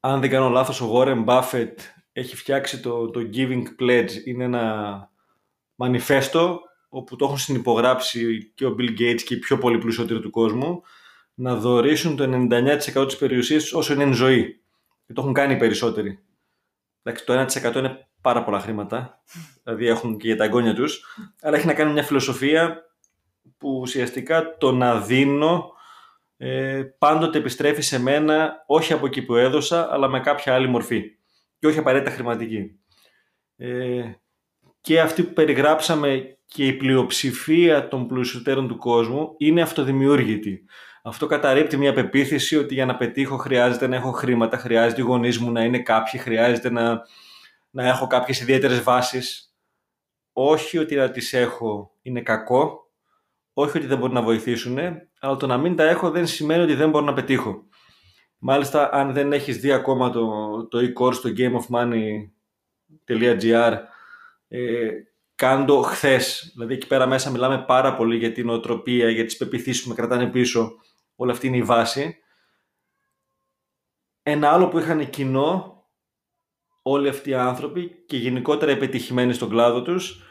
αν 0.00 0.20
δεν 0.20 0.30
κάνω 0.30 0.48
λάθος, 0.48 0.80
ο 0.80 0.92
Warren 0.94 1.24
Buffett 1.24 1.74
έχει 2.12 2.36
φτιάξει 2.36 2.80
το, 2.80 3.10
το 3.10 3.20
Giving 3.34 3.62
Pledge. 3.80 4.10
Είναι 4.24 4.44
ένα 4.44 5.10
μανιφέστο 5.74 6.60
όπου 6.88 7.16
το 7.16 7.24
έχουν 7.24 7.38
συνυπογράψει 7.38 8.52
και 8.54 8.66
ο 8.66 8.74
Bill 8.78 9.00
Gates 9.00 9.22
και 9.24 9.34
οι 9.34 9.38
πιο 9.38 9.58
πολύ 9.58 9.78
πλουσιότεροι 9.78 10.20
του 10.20 10.30
κόσμου 10.30 10.82
να 11.34 11.56
δωρήσουν 11.56 12.16
το 12.16 12.46
99% 12.94 13.06
της 13.06 13.16
περιουσίας 13.16 13.62
τους 13.62 13.72
όσο 13.72 13.92
είναι 13.92 14.02
εν 14.02 14.12
ζωή. 14.12 14.60
Και 15.06 15.12
το 15.12 15.20
έχουν 15.20 15.32
κάνει 15.32 15.54
οι 15.54 15.56
περισσότεροι. 15.56 16.18
Εντάξει, 17.02 17.24
το 17.24 17.46
1% 17.72 17.76
είναι 17.76 18.07
πάρα 18.20 18.44
πολλά 18.44 18.60
χρήματα, 18.60 19.22
δηλαδή 19.62 19.86
έχουν 19.86 20.18
και 20.18 20.26
για 20.26 20.36
τα 20.36 20.44
εγγόνια 20.44 20.74
τους, 20.74 21.04
αλλά 21.42 21.56
έχει 21.56 21.66
να 21.66 21.74
κάνει 21.74 21.92
μια 21.92 22.02
φιλοσοφία 22.02 22.82
που 23.58 23.78
ουσιαστικά 23.80 24.56
το 24.56 24.72
να 24.72 25.00
δίνω 25.00 25.72
ε, 26.36 26.82
πάντοτε 26.98 27.38
επιστρέφει 27.38 27.82
σε 27.82 28.00
μένα 28.00 28.64
όχι 28.66 28.92
από 28.92 29.06
εκεί 29.06 29.22
που 29.22 29.34
έδωσα, 29.34 29.88
αλλά 29.92 30.08
με 30.08 30.20
κάποια 30.20 30.54
άλλη 30.54 30.68
μορφή 30.68 31.02
και 31.58 31.66
όχι 31.66 31.78
απαραίτητα 31.78 32.10
χρηματική. 32.10 32.78
Ε, 33.56 34.02
και 34.80 35.00
αυτή 35.00 35.22
που 35.22 35.32
περιγράψαμε 35.32 36.38
και 36.44 36.66
η 36.66 36.72
πλειοψηφία 36.72 37.88
των 37.88 38.06
πλουσιωτέρων 38.06 38.68
του 38.68 38.76
κόσμου 38.76 39.34
είναι 39.38 39.62
αυτοδημιούργητη. 39.62 40.64
Αυτό 41.02 41.26
καταρρύπτει 41.26 41.76
μια 41.76 41.92
πεποίθηση 41.92 42.56
ότι 42.56 42.74
για 42.74 42.86
να 42.86 42.96
πετύχω 42.96 43.36
χρειάζεται 43.36 43.86
να 43.86 43.96
έχω 43.96 44.10
χρήματα, 44.10 44.56
χρειάζεται 44.56 45.00
οι 45.00 45.04
γονείς 45.04 45.38
μου 45.38 45.52
να 45.52 45.64
είναι 45.64 45.78
κάποιοι, 45.78 46.20
χρειάζεται 46.20 46.70
να, 46.70 47.02
να 47.70 47.86
έχω 47.86 48.06
κάποιες 48.06 48.40
ιδιαίτερες 48.40 48.82
βάσεις. 48.82 49.54
Όχι 50.32 50.78
ότι 50.78 50.94
να 50.94 51.10
τις 51.10 51.32
έχω 51.32 51.92
είναι 52.02 52.22
κακό, 52.22 52.90
όχι 53.52 53.78
ότι 53.78 53.86
δεν 53.86 53.98
μπορούν 53.98 54.14
να 54.14 54.22
βοηθήσουν, 54.22 54.78
αλλά 55.20 55.36
το 55.36 55.46
να 55.46 55.58
μην 55.58 55.76
τα 55.76 55.84
έχω 55.84 56.10
δεν 56.10 56.26
σημαίνει 56.26 56.62
ότι 56.62 56.74
δεν 56.74 56.90
μπορώ 56.90 57.04
να 57.04 57.12
πετύχω. 57.12 57.66
Μάλιστα, 58.38 58.90
αν 58.92 59.12
δεν 59.12 59.32
έχεις 59.32 59.58
δει 59.58 59.72
ακόμα 59.72 60.10
το, 60.10 60.66
το 60.66 60.78
e-course 60.78 61.14
στο 61.14 61.30
gameofmoney.gr, 61.36 63.78
ε, 64.48 64.90
κάντο 65.34 65.82
χθες. 65.82 66.50
Δηλαδή, 66.52 66.74
εκεί 66.74 66.86
πέρα 66.86 67.06
μέσα 67.06 67.30
μιλάμε 67.30 67.58
πάρα 67.58 67.96
πολύ 67.96 68.16
για 68.16 68.32
την 68.32 68.48
οτροπία, 68.48 69.10
για 69.10 69.24
τις 69.24 69.36
πεπιθήσεις 69.36 69.82
που 69.82 69.88
με 69.88 69.94
κρατάνε 69.94 70.26
πίσω. 70.26 70.72
Όλη 71.16 71.30
αυτή 71.30 71.46
είναι 71.46 71.56
η 71.56 71.62
βάση. 71.62 72.16
Ένα 74.22 74.50
άλλο 74.50 74.68
που 74.68 74.78
είχαν 74.78 75.10
κοινό 75.10 75.77
όλοι 76.90 77.08
αυτοί 77.08 77.30
οι 77.30 77.34
άνθρωποι 77.34 78.04
και 78.06 78.16
γενικότερα 78.16 78.72
επιτυχημένοι 78.72 79.32
στον 79.32 79.48
κλάδο 79.48 79.82
τους 79.82 80.22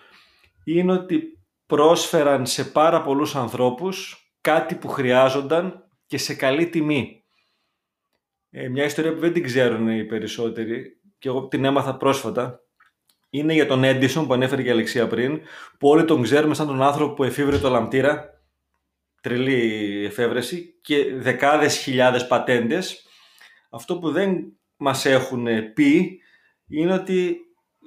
είναι 0.63 0.91
ότι 0.91 1.23
πρόσφεραν 1.65 2.45
σε 2.45 2.65
πάρα 2.65 3.01
πολλούς 3.01 3.35
ανθρώπους 3.35 4.17
κάτι 4.41 4.75
που 4.75 4.87
χρειάζονταν 4.87 5.89
και 6.05 6.17
σε 6.17 6.33
καλή 6.33 6.69
τιμή. 6.69 7.23
Ε, 8.49 8.67
μια 8.67 8.83
ιστορία 8.83 9.13
που 9.13 9.19
δεν 9.19 9.33
την 9.33 9.43
ξέρουν 9.43 9.89
οι 9.89 10.05
περισσότεροι 10.05 11.01
και 11.17 11.29
εγώ 11.29 11.47
την 11.47 11.65
έμαθα 11.65 11.97
πρόσφατα 11.97 12.59
είναι 13.29 13.53
για 13.53 13.67
τον 13.67 13.83
Έντισον 13.83 14.27
που 14.27 14.33
ανέφερε 14.33 14.61
και 14.61 14.67
η 14.67 14.71
Αλεξία 14.71 15.07
πριν 15.07 15.41
που 15.79 15.87
όλοι 15.87 16.05
τον 16.05 16.21
ξέρουμε 16.21 16.53
σαν 16.53 16.67
τον 16.67 16.81
άνθρωπο 16.81 17.13
που 17.13 17.23
εφήβρε 17.23 17.57
το 17.57 17.69
λαμπτήρα 17.69 18.29
τρελή 19.21 20.03
εφεύρεση 20.05 20.79
και 20.81 21.15
δεκάδες 21.15 21.77
χιλιάδες 21.77 22.27
πατέντες 22.27 23.07
αυτό 23.69 23.99
που 23.99 24.11
δεν 24.11 24.57
μας 24.77 25.05
έχουν 25.05 25.47
πει 25.73 26.19
είναι 26.67 26.93
ότι 26.93 27.37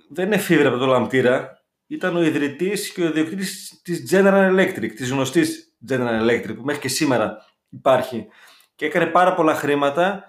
δεν 0.09 0.33
εφήβρε 0.33 0.71
το 0.71 0.87
λαμπτήρα 0.87 1.61
ήταν 1.87 2.17
ο 2.17 2.23
ιδρυτής 2.23 2.93
και 2.93 3.03
ο 3.03 3.07
ιδιοκτήτης 3.07 3.81
της 3.85 4.13
General 4.13 4.57
Electric, 4.57 4.93
της 4.97 5.11
γνωστής 5.11 5.77
General 5.89 6.23
Electric, 6.23 6.55
που 6.57 6.63
μέχρι 6.63 6.81
και 6.81 6.89
σήμερα 6.89 7.37
υπάρχει. 7.69 8.27
Και 8.75 8.87
έκανε 8.87 9.07
πάρα 9.07 9.35
πολλά 9.35 9.55
χρήματα, 9.55 10.25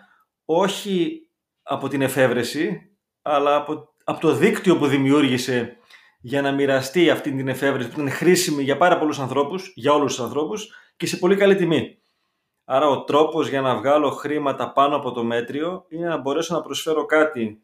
όχι 0.45 1.21
από 1.63 1.87
την 1.87 2.01
εφεύρεση, 2.01 2.91
αλλά 3.21 3.55
από, 3.55 3.93
από 4.03 4.19
το 4.19 4.33
δίκτυο 4.35 4.77
που 4.77 4.87
δημιούργησε 4.87 5.77
για 6.21 6.41
να 6.41 6.51
μοιραστεί 6.51 7.09
αυτή 7.09 7.31
την 7.35 7.47
εφεύρεση 7.47 7.89
που 7.89 7.99
ήταν 7.99 8.11
χρήσιμη 8.11 8.63
για 8.63 8.77
πάρα 8.77 8.97
πολλούς 8.97 9.19
ανθρώπους, 9.19 9.71
για 9.75 9.93
όλους 9.93 10.15
τους 10.15 10.23
ανθρώπους 10.23 10.75
και 10.97 11.05
σε 11.05 11.17
πολύ 11.17 11.35
καλή 11.35 11.55
τιμή. 11.55 12.01
Άρα 12.65 12.87
ο 12.87 13.03
τρόπος 13.03 13.49
για 13.49 13.61
να 13.61 13.75
βγάλω 13.75 14.09
χρήματα 14.09 14.71
πάνω 14.71 14.95
από 14.95 15.11
το 15.11 15.23
μέτριο 15.23 15.85
είναι 15.89 16.07
να 16.07 16.17
μπορέσω 16.17 16.55
να 16.55 16.61
προσφέρω 16.61 17.05
κάτι 17.05 17.61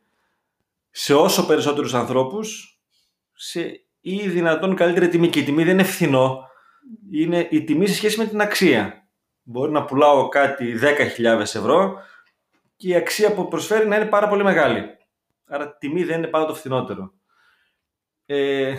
σε 1.00 1.14
όσο 1.14 1.46
περισσότερους 1.46 1.94
ανθρώπους 1.94 2.80
σε 3.34 3.86
ή 4.02 4.30
δυνατόν 4.30 4.76
καλύτερη 4.76 5.08
τιμή. 5.08 5.30
Και 5.30 5.40
η 5.40 5.44
τιμή 5.44 5.64
δεν 5.64 5.74
είναι 5.74 5.84
φθηνό. 5.84 6.48
Είναι 7.12 7.48
η 7.52 7.64
τιμή 7.64 7.88
σε 7.88 7.94
σχέση 7.94 8.20
με 8.20 8.26
την 8.26 8.42
αξία. 8.42 9.10
Μπορεί 9.44 9.72
να 9.72 9.86
πουλάω 9.86 10.28
κάτι 10.28 10.80
10.000 11.18 11.40
ευρώ 11.40 12.02
και 12.76 12.88
η 12.88 12.96
αξία 12.96 13.34
που 13.34 13.48
προσφέρει 13.48 13.88
να 13.88 13.96
είναι 13.96 14.06
πάρα 14.06 14.28
πολύ 14.28 14.44
μεγάλη. 14.44 14.86
Άρα 15.46 15.78
τιμή 15.78 16.04
δεν 16.04 16.18
είναι 16.18 16.28
πάντα 16.28 16.46
το 16.46 16.56
φθηνότερο. 16.56 17.14
Ε, 18.26 18.76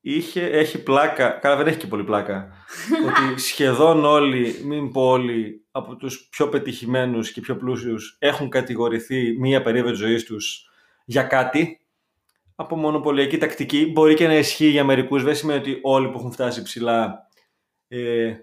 είχε, 0.00 0.46
έχει 0.46 0.82
πλάκα, 0.82 1.30
καλά 1.30 1.56
δεν 1.56 1.66
έχει 1.66 1.78
και 1.78 1.86
πολύ 1.86 2.04
πλάκα, 2.04 2.52
ότι 3.06 3.40
σχεδόν 3.40 4.04
όλοι, 4.04 4.60
μην 4.64 4.92
πω 4.92 5.08
όλοι, 5.08 5.66
από 5.70 5.96
τους 5.96 6.28
πιο 6.30 6.48
πετυχημένους 6.48 7.32
και 7.32 7.40
πιο 7.40 7.56
πλούσιους 7.56 8.16
έχουν 8.18 8.48
κατηγορηθεί 8.48 9.38
μία 9.38 9.62
περίοδο 9.62 9.90
της 9.90 9.98
ζωής 9.98 10.24
τους 10.24 10.70
για 11.06 11.22
κάτι 11.22 11.80
από 12.54 12.76
μονοπωλιακή 12.76 13.38
τακτική. 13.38 13.90
Μπορεί 13.92 14.14
και 14.14 14.26
να 14.26 14.34
ισχύει 14.34 14.68
για 14.68 14.84
μερικούς, 14.84 15.22
δεν 15.22 15.34
σημαίνει 15.34 15.58
ότι 15.58 15.78
όλοι 15.82 16.08
που 16.08 16.18
έχουν 16.18 16.32
φτάσει 16.32 16.62
ψηλά 16.62 17.28
ε, 17.88 18.34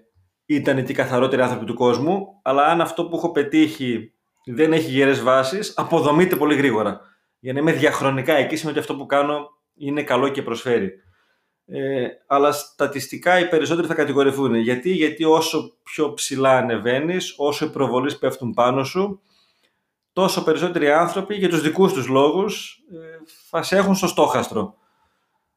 ήταν 0.46 0.78
οι 0.78 0.92
καθαρότεροι 0.92 1.42
άνθρωποι 1.42 1.64
του 1.64 1.74
κόσμου, 1.74 2.40
αλλά 2.42 2.64
αν 2.66 2.80
αυτό 2.80 3.06
που 3.06 3.16
έχω 3.16 3.30
πετύχει 3.30 4.12
δεν 4.44 4.72
έχει 4.72 4.90
γερές 4.90 5.22
βάσεις, 5.22 5.72
αποδομείται 5.76 6.36
πολύ 6.36 6.54
γρήγορα. 6.54 7.00
Για 7.38 7.52
να 7.52 7.58
είμαι 7.58 7.72
διαχρονικά 7.72 8.34
εκεί 8.34 8.56
σημαίνει 8.56 8.78
ότι 8.78 8.86
αυτό 8.86 9.02
που 9.02 9.06
κάνω 9.06 9.48
είναι 9.74 10.02
καλό 10.02 10.28
και 10.28 10.42
προσφέρει. 10.42 10.92
Ε, 11.66 12.06
αλλά 12.26 12.52
στατιστικά 12.52 13.38
οι 13.38 13.48
περισσότεροι 13.48 13.86
θα 13.86 13.94
κατηγορηθούν. 13.94 14.54
Γιατί, 14.54 14.90
Γιατί 14.90 15.24
όσο 15.24 15.76
πιο 15.82 16.14
ψηλά 16.14 16.56
ανεβαίνεις, 16.56 17.34
όσο 17.36 17.64
οι 17.64 17.70
προβολείς 17.70 18.18
πέφτουν 18.18 18.54
πάνω 18.54 18.84
σου, 18.84 19.20
τόσο 20.14 20.44
περισσότεροι 20.44 20.90
άνθρωποι 20.90 21.34
για 21.34 21.48
τους 21.48 21.62
δικούς 21.62 21.92
τους 21.92 22.06
λόγους 22.06 22.84
ε, 22.92 23.18
θα 23.48 23.62
σε 23.62 23.76
έχουν 23.76 23.94
στο 23.94 24.06
στόχαστρο. 24.06 24.74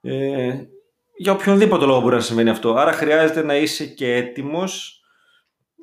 Ε, 0.02 0.54
για 1.18 1.32
οποιονδήποτε 1.32 1.86
λόγο 1.86 2.02
μπορεί 2.02 2.16
να 2.16 2.22
σημαίνει 2.22 2.50
αυτό. 2.50 2.74
Άρα 2.74 2.92
χρειάζεται 2.92 3.44
να 3.44 3.56
είσαι 3.56 3.86
και 3.86 4.14
έτοιμος 4.14 5.02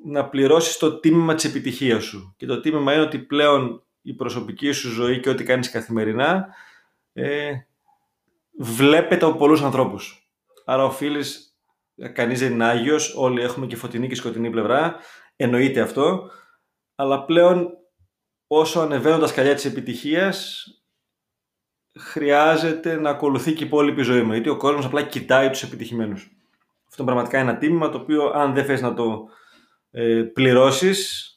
να 0.04 0.28
πληρώσεις 0.28 0.76
το 0.76 0.98
τίμημα 0.98 1.34
της 1.34 1.44
επιτυχίας 1.44 2.04
σου. 2.04 2.34
Και 2.36 2.46
το 2.46 2.60
τίμημα 2.60 2.92
είναι 2.92 3.02
ότι 3.02 3.18
πλέον 3.18 3.82
η 4.02 4.14
προσωπική 4.14 4.72
σου 4.72 4.90
ζωή 4.90 5.20
και 5.20 5.28
ό,τι 5.28 5.44
κάνεις 5.44 5.70
καθημερινά 5.70 6.46
ε, 7.12 7.52
βλέπετε 8.58 9.24
από 9.26 9.36
πολλούς 9.36 9.62
ανθρώπους. 9.62 10.28
Άρα 10.64 10.84
οφείλεις, 10.84 11.58
κανείς 12.12 12.40
δεν 12.40 12.52
είναι 12.52 12.64
Άγιος, 12.64 13.14
όλοι 13.16 13.42
έχουμε 13.42 13.66
και 13.66 13.76
φωτεινή 13.76 14.08
και 14.08 14.14
σκοτεινή 14.14 14.50
πλευρά, 14.50 14.96
εννοείται 15.36 15.80
αυτό, 15.80 16.30
αλλά 16.94 17.24
πλέον 17.24 17.70
όσο 18.58 18.80
ανεβαίνουν 18.80 19.20
τα 19.20 19.26
σκαλιά 19.26 19.54
της 19.54 19.64
επιτυχίας, 19.64 20.66
χρειάζεται 21.98 22.94
να 22.94 23.10
ακολουθεί 23.10 23.52
και 23.52 23.64
η 23.64 23.66
υπόλοιπη 23.66 24.02
ζωή 24.02 24.22
μου, 24.22 24.32
γιατί 24.32 24.48
ο 24.48 24.56
κόσμος 24.56 24.84
απλά 24.84 25.02
κοιτάει 25.02 25.50
τους 25.50 25.62
επιτυχημένους. 25.62 26.30
Αυτό 26.88 27.02
είναι 27.02 27.12
πραγματικά 27.12 27.38
ένα 27.38 27.58
τίμημα 27.58 27.88
το 27.88 27.98
οποίο 27.98 28.30
αν 28.34 28.54
δεν 28.54 28.64
θες 28.64 28.80
να 28.80 28.94
το 28.94 29.28
ε, 29.90 30.22
πληρώσεις, 30.32 31.28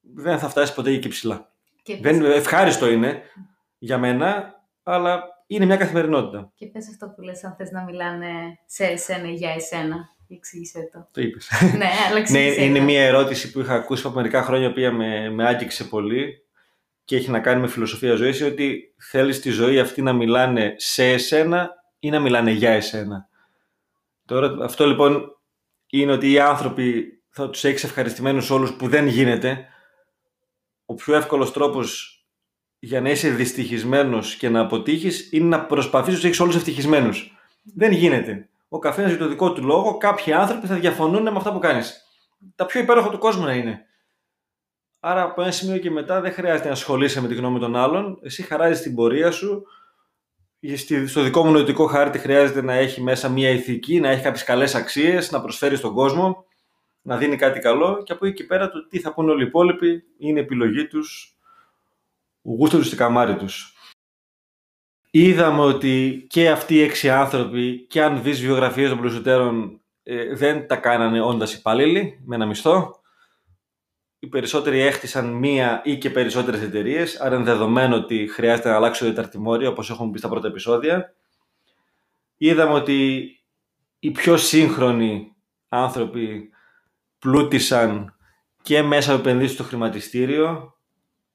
δεν 0.00 0.38
θα 0.38 0.48
φτάσεις 0.48 0.74
ποτέ 0.74 0.90
εκεί 0.90 1.08
ψηλά. 1.08 1.52
Και 1.82 1.96
Δεν, 1.96 2.24
ευχάριστο 2.24 2.90
είναι 2.90 3.22
για 3.78 3.98
μένα, 3.98 4.54
αλλά 4.82 5.22
είναι 5.46 5.64
μια 5.64 5.76
καθημερινότητα. 5.76 6.52
Και 6.54 6.66
πες 6.66 6.88
αυτό 6.88 7.08
που 7.08 7.22
λες 7.22 7.44
αν 7.44 7.54
θες 7.58 7.70
να 7.70 7.84
μιλάνε 7.84 8.28
σε 8.66 8.84
εσένα 8.84 9.28
ή 9.28 9.34
για 9.34 9.50
εσένα. 9.50 9.96
Εξήγησέ 10.32 10.90
το. 10.92 11.08
Το 11.12 11.20
είπες. 11.20 11.50
ναι, 11.76 11.88
αλλά 12.06 12.14
ναι, 12.14 12.20
εξήγησέ 12.20 12.64
είναι 12.64 12.78
το. 12.78 12.84
μια 12.84 13.02
ερώτηση 13.02 13.50
που 13.50 13.60
είχα 13.60 13.74
ακούσει 13.74 14.06
από 14.06 14.16
μερικά 14.16 14.42
χρόνια, 14.42 14.66
η 14.66 14.70
οποία 14.70 14.92
με, 14.92 15.30
με 15.30 15.46
άγγιξε 15.46 15.84
πολύ 15.84 16.44
και 17.10 17.16
έχει 17.16 17.30
να 17.30 17.40
κάνει 17.40 17.60
με 17.60 17.68
φιλοσοφία 17.68 18.14
ζωής, 18.14 18.40
είναι 18.40 18.48
ότι 18.48 18.94
θέλεις 18.98 19.40
τη 19.40 19.50
ζωή 19.50 19.78
αυτή 19.78 20.02
να 20.02 20.12
μιλάνε 20.12 20.74
σε 20.76 21.04
εσένα 21.04 21.70
ή 21.98 22.10
να 22.10 22.20
μιλάνε 22.20 22.50
για 22.50 22.70
εσένα. 22.70 23.28
Τώρα, 24.26 24.64
αυτό 24.64 24.86
λοιπόν 24.86 25.38
είναι 25.86 26.12
ότι 26.12 26.30
οι 26.32 26.38
άνθρωποι 26.38 27.12
θα 27.30 27.50
τους 27.50 27.64
έχεις 27.64 27.84
ευχαριστημένους 27.84 28.50
όλους 28.50 28.72
που 28.72 28.88
δεν 28.88 29.06
γίνεται. 29.06 29.66
Ο 30.84 30.94
πιο 30.94 31.14
εύκολος 31.14 31.52
τρόπος 31.52 32.18
για 32.78 33.00
να 33.00 33.10
είσαι 33.10 33.28
δυστυχισμένος 33.28 34.34
και 34.34 34.48
να 34.48 34.60
αποτύχεις 34.60 35.32
είναι 35.32 35.56
να 35.56 35.66
προσπαθήσεις 35.66 36.12
να 36.12 36.20
τους 36.20 36.24
έχεις 36.24 36.40
όλους 36.40 36.56
ευτυχισμένους. 36.56 37.36
Δεν 37.74 37.92
γίνεται. 37.92 38.48
Ο 38.68 38.78
καθένας 38.78 39.10
για 39.10 39.18
το 39.18 39.28
δικό 39.28 39.52
του 39.52 39.64
λόγο, 39.64 39.96
κάποιοι 39.96 40.32
άνθρωποι 40.32 40.66
θα 40.66 40.74
διαφωνούν 40.74 41.22
με 41.22 41.36
αυτά 41.36 41.52
που 41.52 41.58
κάνεις. 41.58 42.04
Τα 42.54 42.66
πιο 42.66 42.80
υπέροχα 42.80 43.10
του 43.10 43.18
κόσμου 43.18 43.44
να 43.44 43.54
είναι. 43.54 43.84
Άρα 45.00 45.22
από 45.22 45.42
ένα 45.42 45.50
σημείο 45.50 45.78
και 45.78 45.90
μετά 45.90 46.20
δεν 46.20 46.32
χρειάζεται 46.32 46.66
να 46.66 46.72
ασχολείσαι 46.72 47.20
με 47.20 47.28
τη 47.28 47.34
γνώμη 47.34 47.58
των 47.58 47.76
άλλων. 47.76 48.18
Εσύ 48.22 48.42
χαράζεις 48.42 48.82
την 48.82 48.94
πορεία 48.94 49.30
σου. 49.30 49.66
Στη- 50.76 51.06
Στο 51.06 51.22
δικό 51.22 51.44
μου 51.44 51.50
νοητικό 51.52 51.86
χάρτη 51.86 52.18
χρειάζεται 52.18 52.62
να 52.62 52.72
έχει 52.74 53.00
μέσα 53.02 53.28
μια 53.28 53.50
ηθική, 53.50 54.00
να 54.00 54.08
έχει 54.08 54.22
κάποιες 54.22 54.44
καλές 54.44 54.74
αξίες, 54.74 55.30
να 55.30 55.40
προσφέρει 55.40 55.76
στον 55.76 55.94
κόσμο, 55.94 56.44
να 57.02 57.16
δίνει 57.16 57.36
κάτι 57.36 57.60
καλό 57.60 58.02
και 58.02 58.12
από 58.12 58.26
εκεί 58.26 58.34
και 58.36 58.44
πέρα 58.44 58.70
το 58.70 58.86
τι 58.86 58.98
θα 59.00 59.14
πούνε 59.14 59.30
όλοι 59.30 59.42
οι 59.44 59.46
υπόλοιποι 59.46 60.02
είναι 60.18 60.40
επιλογή 60.40 60.86
τους, 60.86 61.36
ο 62.42 62.50
γούστος 62.52 62.78
τους 62.78 62.86
στη 62.88 62.96
καμάρι 62.96 63.36
τους. 63.36 63.74
Είδαμε 65.10 65.60
ότι 65.60 66.26
και 66.28 66.50
αυτοί 66.50 66.74
οι 66.74 66.82
έξι 66.82 67.10
άνθρωποι, 67.10 67.86
και 67.88 68.02
αν 68.02 68.22
δεις 68.22 68.40
βιογραφίες 68.40 68.88
των 68.88 68.98
πλουσιωτέρων, 69.00 69.80
ε, 70.02 70.34
δεν 70.34 70.66
τα 70.66 70.76
κάνανε 70.76 71.20
όντας 71.22 71.54
υπαλλήλοι 71.54 72.20
με 72.24 72.34
ένα 72.34 72.46
μισθό. 72.46 72.99
Οι 74.22 74.26
περισσότεροι 74.26 74.80
έχτισαν 74.80 75.26
μία 75.26 75.80
ή 75.84 75.98
και 75.98 76.10
περισσότερες 76.10 76.62
εταιρείες, 76.62 77.20
άρα 77.20 77.34
είναι 77.34 77.44
δεδομένο 77.44 77.96
ότι 77.96 78.28
χρειάζεται 78.32 78.68
να 78.68 78.76
αλλάξω 78.76 79.04
διαταρτημόρια, 79.04 79.68
όπως 79.68 79.90
έχουμε 79.90 80.10
πει 80.10 80.18
στα 80.18 80.28
πρώτα 80.28 80.48
επεισόδια. 80.48 81.14
Είδαμε 82.36 82.72
ότι 82.72 83.30
οι 83.98 84.10
πιο 84.10 84.36
σύγχρονοι 84.36 85.36
άνθρωποι 85.68 86.50
πλούτησαν 87.18 88.14
και 88.62 88.82
μέσα 88.82 89.12
από 89.12 89.20
επενδύσεις 89.20 89.54
στο 89.54 89.62
χρηματιστήριο 89.62 90.74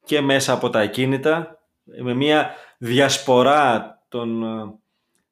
και 0.06 0.22
μέσα 0.22 0.54
από 0.54 0.70
τα 0.70 0.80
ακίνητα, 0.80 1.60
με 1.84 2.14
μια 2.14 2.56
διασπορά 2.78 3.96
των, 4.10 4.44
ε, 4.44 4.74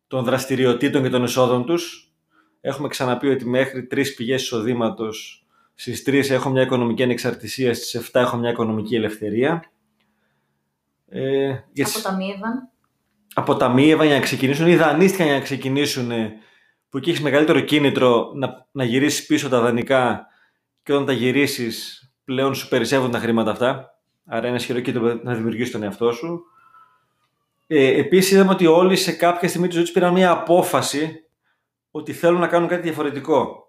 των 0.07 0.23
δραστηριοτήτων 0.23 1.03
και 1.03 1.09
των 1.09 1.23
εσόδων 1.23 1.65
τους. 1.65 2.13
Έχουμε 2.61 2.87
ξαναπεί 2.87 3.27
ότι 3.27 3.45
μέχρι 3.45 3.85
τρεις 3.85 4.15
πηγές 4.15 4.41
εισοδήματος, 4.41 5.42
στις 5.75 6.03
τρεις 6.03 6.29
έχω 6.29 6.49
μια 6.49 6.61
οικονομική 6.61 7.03
ανεξαρτησία, 7.03 7.73
στις 7.73 7.95
7 7.95 8.19
έχω 8.21 8.37
μια 8.37 8.49
οικονομική 8.49 8.95
ελευθερία. 8.95 9.63
Ε, 11.09 11.47
για 11.71 11.85
τις- 11.85 11.95
Αποταμίευαν. 12.05 12.69
αποταμίευαν 13.33 14.05
για 14.07 14.15
να 14.15 14.21
ξεκινήσουν 14.21 14.67
ή 14.67 14.75
δανείστηκαν 14.75 15.25
για 15.27 15.35
να 15.35 15.41
ξεκινήσουν 15.41 16.11
ε, 16.11 16.33
που 16.89 16.97
εκεί 16.97 17.09
έχεις 17.09 17.21
μεγαλύτερο 17.21 17.59
κίνητρο 17.59 18.31
να, 18.35 18.67
να 18.71 18.83
γυρίσεις 18.83 19.25
πίσω 19.25 19.49
τα 19.49 19.59
δανεικά 19.61 20.27
και 20.83 20.93
όταν 20.93 21.05
τα 21.05 21.11
γυρίσεις 21.13 22.07
πλέον 22.25 22.55
σου 22.55 22.67
περισσεύουν 22.67 23.11
τα 23.11 23.19
χρήματα 23.19 23.51
αυτά. 23.51 23.97
Άρα 24.25 24.47
είναι 24.47 24.55
ισχυρό 24.55 24.79
κίνητρο 24.79 25.19
να 25.23 25.33
δημιουργήσεις 25.33 25.71
τον 25.71 25.83
εαυτό 25.83 26.11
σου. 26.11 26.43
Ε, 27.67 27.87
Επίσης, 27.99 28.31
είδαμε 28.31 28.51
ότι 28.51 28.65
όλοι 28.67 28.95
σε 28.95 29.11
κάποια 29.11 29.49
στιγμή 29.49 29.67
της 29.67 29.75
ζωής 29.75 29.87
του 29.87 29.93
πήραν 29.93 30.13
μια 30.13 30.31
απόφαση 30.31 31.23
ότι 31.91 32.13
θέλουν 32.13 32.39
να 32.39 32.47
κάνουν 32.47 32.67
κάτι 32.67 32.81
διαφορετικό. 32.81 33.62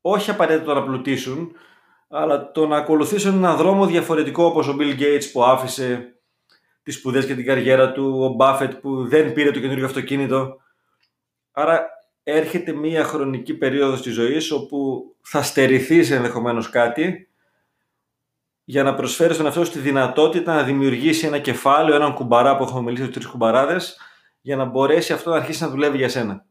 Όχι 0.00 0.30
απαραίτητα 0.30 0.64
το 0.64 0.74
να 0.74 0.86
πλουτίσουν, 0.86 1.52
αλλά 2.08 2.50
το 2.50 2.66
να 2.66 2.76
ακολουθήσουν 2.76 3.34
έναν 3.36 3.56
δρόμο 3.56 3.86
διαφορετικό 3.86 4.44
όπως 4.44 4.68
ο 4.68 4.76
Bill 4.80 5.00
Gates 5.00 5.24
που 5.32 5.44
άφησε 5.44 6.14
τις 6.82 6.94
σπουδές 6.94 7.26
και 7.26 7.34
την 7.34 7.44
καριέρα 7.44 7.92
του, 7.92 8.20
ο 8.22 8.36
Buffett 8.40 8.70
που 8.80 9.06
δεν 9.08 9.32
πήρε 9.32 9.50
το 9.50 9.60
καινούργιο 9.60 9.86
αυτοκίνητο. 9.86 10.56
Άρα 11.52 11.88
έρχεται 12.22 12.72
μία 12.72 13.04
χρονική 13.04 13.54
περίοδος 13.54 14.02
της 14.02 14.14
ζωής 14.14 14.50
όπου 14.50 15.02
θα 15.20 15.42
στερηθείς 15.42 16.10
ενδεχομένως 16.10 16.70
κάτι 16.70 17.28
για 18.64 18.82
να 18.82 18.94
προσφέρει 18.94 19.34
στον 19.34 19.46
εαυτό 19.46 19.64
σου 19.64 19.72
τη 19.72 19.78
δυνατότητα 19.78 20.54
να 20.54 20.62
δημιουργήσει 20.62 21.26
ένα 21.26 21.38
κεφάλαιο, 21.38 21.94
έναν 21.94 22.14
κουμπαρά 22.14 22.56
που 22.56 22.62
έχουμε 22.62 22.80
μιλήσει, 22.80 23.08
τρεις 23.08 23.26
κουμπαράδες, 23.26 23.98
για 24.40 24.56
να 24.56 24.64
μπορέσει 24.64 25.12
αυτό 25.12 25.30
να 25.30 25.36
αρχίσει 25.36 25.62
να 25.62 25.68
δουλεύει 25.68 25.96
για 25.96 26.08
σένα. 26.08 26.44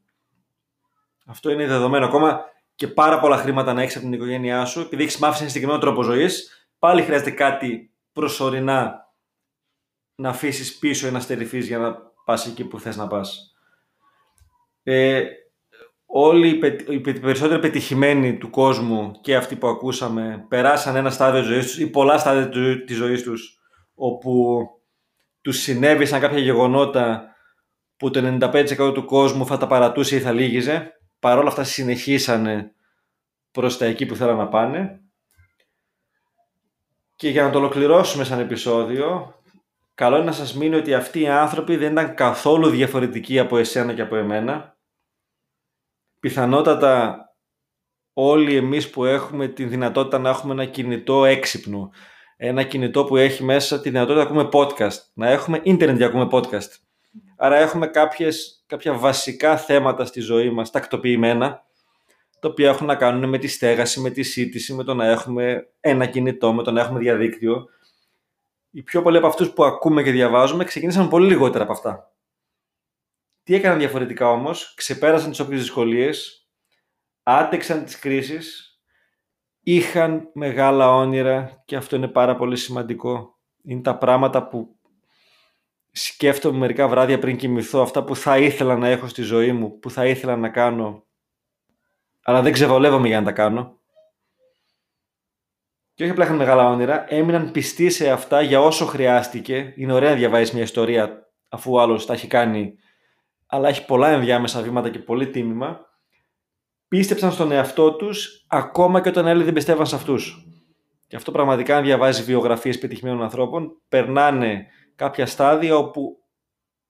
Αυτό 1.26 1.52
είναι 1.52 1.68
δεδομένο. 1.68 2.06
Ακόμα 2.06 2.46
και 2.78 2.88
πάρα 2.88 3.20
πολλά 3.20 3.38
χρήματα 3.38 3.74
να 3.74 3.82
έχεις 3.82 3.96
από 3.96 4.04
την 4.06 4.14
οικογένειά 4.14 4.66
σου, 4.66 4.80
επειδή 4.80 5.04
έχεις 5.04 5.18
μάθει 5.18 5.40
ένα 5.40 5.48
συγκεκριμένο 5.48 5.80
τρόπο 5.82 6.02
ζωής, 6.02 6.68
πάλι 6.80 7.02
χρειάζεται 7.02 7.32
κάτι 7.32 7.92
προσωρινά 8.14 9.06
να 10.16 10.30
αφήσεις 10.30 10.78
πίσω 10.78 11.08
ή 11.08 11.12
να 11.12 11.20
στερηθεί 11.20 11.60
για 11.60 11.78
να 11.78 11.96
πας 12.26 12.48
εκεί 12.48 12.64
που 12.64 12.80
θες 12.80 12.98
να 12.98 13.08
πας. 13.08 13.56
Ε, 14.84 15.24
όλοι 16.06 16.50
οι, 16.50 16.56
πε- 16.56 16.90
οι 16.90 17.00
πε- 17.00 17.20
περισσότεροι 17.20 17.60
πετυχημένοι 17.60 18.38
του 18.38 18.50
κόσμου 18.50 19.12
και 19.22 19.36
αυτοί 19.36 19.56
που 19.56 19.68
ακούσαμε 19.68 20.46
περάσαν 20.50 20.96
ένα 20.96 21.10
στάδιο 21.10 21.40
της 21.42 21.50
ζωής 21.50 21.66
τους 21.66 21.78
ή 21.80 21.90
πολλά 21.90 22.18
στάδια 22.18 22.50
του- 22.50 22.84
της 22.84 22.96
ζωής 22.98 23.24
τους 23.24 23.60
όπου 23.96 24.60
τους 25.42 25.58
συνέβησαν 25.62 26.20
κάποια 26.20 26.40
γεγονότα 26.40 27.36
που 27.98 28.10
το 28.10 28.38
95% 28.42 28.92
του 28.94 29.06
κόσμου 29.06 29.46
θα 29.46 29.58
τα 29.58 29.68
παρατούσε 29.68 30.16
ή 30.16 30.20
θα 30.20 30.32
λύγιζε. 30.32 30.92
Παρ' 31.20 31.38
όλα 31.38 31.48
αυτά 31.48 31.64
συνεχίσανε 31.64 32.72
προς 33.52 33.78
τα 33.78 33.86
εκεί 33.86 34.06
που 34.06 34.16
θέλαν 34.16 34.38
να 34.38 34.48
πάνε. 34.48 35.02
Και 37.16 37.30
για 37.30 37.44
να 37.44 37.50
το 37.50 37.58
ολοκληρώσουμε 37.58 38.24
σαν 38.24 38.40
επεισόδιο, 38.40 39.36
καλό 39.94 40.16
είναι 40.16 40.26
να 40.26 40.32
σας 40.32 40.56
μείνει 40.56 40.76
ότι 40.76 40.94
αυτοί 40.94 41.22
οι 41.22 41.28
άνθρωποι 41.28 41.76
δεν 41.76 41.92
ήταν 41.92 42.16
καθόλου 42.16 42.70
διαφορετικοί 42.70 43.40
από 43.40 43.58
εσένα 43.58 43.94
και 43.94 44.02
από 44.02 44.16
εμένα 44.16 44.78
πιθανότατα 46.20 47.22
όλοι 48.14 48.56
εμείς 48.56 48.90
που 48.90 49.06
έχουμε 49.06 49.48
τη 49.48 49.66
δυνατότητα 49.66 50.18
να 50.18 50.30
έχουμε 50.30 50.54
ένα 50.54 50.66
κινητό 50.66 51.26
έξυπνο, 51.26 51.92
ένα 52.38 52.64
κινητό 52.64 53.04
που 53.04 53.18
έχει 53.18 53.44
μέσα 53.44 53.82
τη 53.82 53.90
δυνατότητα 53.90 54.24
να 54.24 54.30
ακούμε 54.30 54.50
podcast, 54.54 55.00
να 55.14 55.30
έχουμε 55.30 55.60
ίντερνετ 55.64 55.98
για 55.98 56.08
να 56.10 56.22
ακούμε 56.22 56.42
podcast. 56.42 56.87
Άρα 57.38 57.56
έχουμε 57.56 57.88
κάποιες, 57.88 58.64
κάποια 58.68 58.94
βασικά 58.94 59.58
θέματα 59.58 60.06
στη 60.06 60.20
ζωή 60.20 60.50
μας 60.50 60.72
τακτοποιημένα, 60.72 61.66
τα 62.40 62.50
οποία 62.50 62.70
έχουν 62.70 62.88
να 62.88 62.96
κάνουν 62.96 63.30
με 63.30 63.38
τη 63.38 63.48
στέγαση, 63.48 64.00
με 64.00 64.10
τη 64.10 64.24
σύντηση, 64.24 64.74
με 64.74 64.84
το 64.84 64.94
να 64.94 65.06
έχουμε 65.06 65.70
ένα 65.80 66.06
κινητό, 66.06 66.54
με 66.54 66.64
το 66.64 66.72
να 66.72 66.82
έχουμε 66.82 67.00
διαδίκτυο. 67.00 67.66
Οι 68.72 68.84
πιο 68.84 69.02
πολλοί 69.02 69.18
από 69.18 69.28
αυτούς 69.28 69.54
που 69.54 69.64
ακούμε 69.64 70.04
και 70.04 70.12
διαβάζουμε 70.12 70.64
ξεκίνησαν 70.64 71.10
πολύ 71.10 71.28
λιγότερα 71.28 71.64
από 71.64 71.74
αυτά. 71.74 72.12
Τι 73.44 73.56
έκαναν 73.56 73.80
διαφορετικά 73.80 74.30
όμως, 74.30 74.74
ξεπέρασαν 74.76 75.30
τις 75.30 75.40
όποιες 75.40 75.60
δυσκολίες, 75.60 76.48
άντεξαν 77.24 77.84
τις 77.84 78.00
κρίσεις, 78.00 78.80
είχαν 79.60 80.30
μεγάλα 80.34 80.94
όνειρα 80.96 81.64
και 81.66 81.76
αυτό 81.76 81.96
είναι 81.96 82.08
πάρα 82.08 82.36
πολύ 82.36 82.56
σημαντικό. 82.56 83.38
Είναι 83.64 83.82
τα 83.82 83.98
πράγματα 83.98 84.48
που 84.48 84.77
σκέφτομαι 85.98 86.58
μερικά 86.58 86.88
βράδια 86.88 87.20
πριν 87.20 87.38
κοιμηθώ, 87.38 87.82
αυτά 87.82 88.04
που 88.04 88.16
θα 88.16 88.38
ήθελα 88.38 88.78
να 88.78 88.88
έχω 88.88 89.08
στη 89.08 89.22
ζωή 89.22 89.52
μου, 89.52 89.80
που 89.80 89.90
θα 89.90 90.06
ήθελα 90.06 90.36
να 90.36 90.50
κάνω, 90.50 91.06
αλλά 92.24 92.42
δεν 92.42 92.52
ξεβολεύομαι 92.52 93.08
για 93.08 93.20
να 93.20 93.26
τα 93.26 93.32
κάνω. 93.32 93.80
Και 95.94 96.04
όχι 96.04 96.12
απλά 96.12 96.26
είχαν 96.26 96.36
μεγάλα 96.36 96.70
όνειρα, 96.70 97.14
έμειναν 97.14 97.52
πιστοί 97.52 97.90
σε 97.90 98.10
αυτά 98.10 98.42
για 98.42 98.62
όσο 98.62 98.86
χρειάστηκε. 98.86 99.74
Είναι 99.76 99.94
ωραία 99.94 100.10
να 100.10 100.16
διαβάζεις 100.16 100.54
μια 100.54 100.64
ιστορία 100.64 101.32
αφού 101.50 101.74
ο 101.74 101.82
άλλος 101.82 102.06
τα 102.06 102.14
έχει 102.14 102.28
κάνει 102.28 102.78
αλλά 103.48 103.70
έχει 103.70 103.86
πολλά 103.86 104.10
ενδιάμεσα 104.10 104.62
βήματα 104.62 104.90
και 104.90 105.00
πολύ 105.00 105.30
τίμημα, 105.30 105.86
πίστεψαν 106.88 107.32
στον 107.32 107.52
εαυτό 107.52 107.96
τους 107.96 108.46
ακόμα 108.48 109.02
και 109.02 109.10
όταν 109.10 109.28
άλλοι 109.28 109.44
δεν 109.44 109.54
πιστεύαν 109.54 109.86
σε 109.86 109.96
αυτούς. 109.96 110.46
Και 111.08 111.16
αυτό 111.16 111.32
πραγματικά 111.32 111.78
αν 111.78 111.84
διαβάζεις 111.84 112.26
βιογραφίες 112.26 112.80
πετυχημένων 112.80 113.24
ανθρώπων, 113.24 113.82
περνάνε 113.90 114.68
κάποια 114.98 115.26
στάδια 115.26 115.76
όπου 115.76 116.18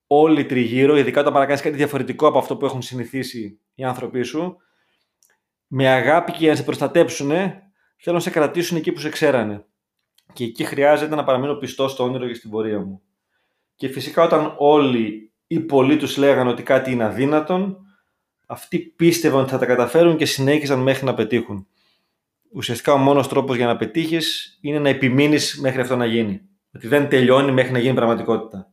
όλοι 0.07 0.45
τριγύρω, 0.45 0.97
ειδικά 0.97 1.21
όταν 1.21 1.33
παρακάνεις 1.33 1.61
κάτι 1.61 1.75
διαφορετικό 1.75 2.27
από 2.27 2.37
αυτό 2.37 2.57
που 2.57 2.65
έχουν 2.65 2.81
συνηθίσει 2.81 3.59
οι 3.73 3.83
άνθρωποι 3.83 4.23
σου, 4.23 4.57
με 5.67 5.87
αγάπη 5.87 6.31
και 6.31 6.37
για 6.39 6.49
να 6.49 6.55
σε 6.55 6.63
προστατέψουν, 6.63 7.31
Θέλω 7.97 8.15
να 8.15 8.21
σε 8.21 8.29
κρατήσουν 8.29 8.77
εκεί 8.77 8.91
που 8.91 8.99
σε 8.99 9.09
ξέρανε. 9.09 9.65
Και 10.33 10.43
εκεί 10.43 10.63
χρειάζεται 10.63 11.15
να 11.15 11.23
παραμείνω 11.23 11.55
πιστός 11.55 11.91
στο 11.91 12.03
όνειρο 12.03 12.27
και 12.27 12.33
στην 12.33 12.49
πορεία 12.49 12.79
μου. 12.79 13.01
Και 13.75 13.87
φυσικά 13.87 14.23
όταν 14.23 14.55
όλοι 14.57 15.33
οι 15.47 15.59
πολλοί 15.59 15.97
τους 15.97 16.17
λέγανε 16.17 16.49
ότι 16.49 16.63
κάτι 16.63 16.91
είναι 16.91 17.03
αδύνατον, 17.03 17.77
αυτοί 18.47 18.79
πίστευαν 18.79 19.41
ότι 19.41 19.49
θα 19.49 19.57
τα 19.57 19.65
καταφέρουν 19.65 20.17
και 20.17 20.25
συνέχιζαν 20.25 20.79
μέχρι 20.79 21.05
να 21.05 21.13
πετύχουν. 21.13 21.67
Ουσιαστικά 22.51 22.93
ο 22.93 22.97
μόνος 22.97 23.27
τρόπος 23.27 23.55
για 23.55 23.65
να 23.65 23.75
πετύχεις 23.75 24.57
είναι 24.61 24.79
να 24.79 24.89
επιμείνεις 24.89 25.59
μέχρι 25.59 25.81
αυτό 25.81 25.95
να 25.95 26.05
γίνει. 26.05 26.41
Ότι 26.77 26.87
δεν 26.87 27.09
τελειώνει 27.09 27.51
μέχρι 27.51 27.71
να 27.71 27.79
γίνει 27.79 27.93
πραγματικότητα. 27.93 28.71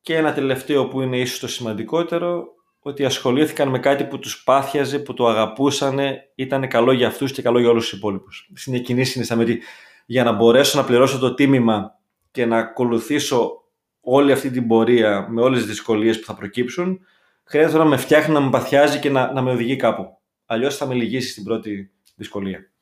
Και 0.00 0.16
ένα 0.16 0.32
τελευταίο 0.32 0.88
που 0.88 1.00
είναι 1.00 1.18
ίσως 1.18 1.38
το 1.38 1.48
σημαντικότερο, 1.48 2.44
ότι 2.78 3.04
ασχολήθηκαν 3.04 3.68
με 3.68 3.78
κάτι 3.78 4.04
που 4.04 4.18
τους 4.18 4.42
πάθιαζε, 4.42 4.98
που 4.98 5.14
το 5.14 5.28
αγαπούσαν, 5.28 5.98
ήταν 6.34 6.68
καλό 6.68 6.92
για 6.92 7.06
αυτούς 7.06 7.32
και 7.32 7.42
καλό 7.42 7.58
για 7.58 7.68
όλους 7.68 7.88
τους 7.88 7.98
υπόλοιπους. 7.98 8.50
Στην 8.54 8.82
κοινή 8.82 9.04
συνισταμένη 9.04 9.58
για 10.06 10.24
να 10.24 10.32
μπορέσω 10.32 10.78
να 10.78 10.84
πληρώσω 10.84 11.18
το 11.18 11.34
τίμημα 11.34 11.98
και 12.30 12.46
να 12.46 12.58
ακολουθήσω 12.58 13.64
όλη 14.00 14.32
αυτή 14.32 14.50
την 14.50 14.66
πορεία 14.66 15.26
με 15.30 15.42
όλες 15.42 15.58
τις 15.58 15.68
δυσκολίες 15.68 16.18
που 16.18 16.26
θα 16.26 16.34
προκύψουν, 16.34 17.00
χρειάζεται 17.44 17.78
να 17.78 17.84
με 17.84 17.96
φτιάχνει, 17.96 18.34
να 18.34 18.40
με 18.40 18.50
παθιάζει 18.50 18.98
και 18.98 19.10
να, 19.10 19.32
να 19.32 19.42
με 19.42 19.50
οδηγεί 19.50 19.76
κάπου. 19.76 20.18
Αλλιώς 20.46 20.76
θα 20.76 20.86
με 20.86 20.94
λυγίσει 20.94 21.30
στην 21.30 21.44
πρώτη 21.44 21.90
δυσκολία. 22.14 22.73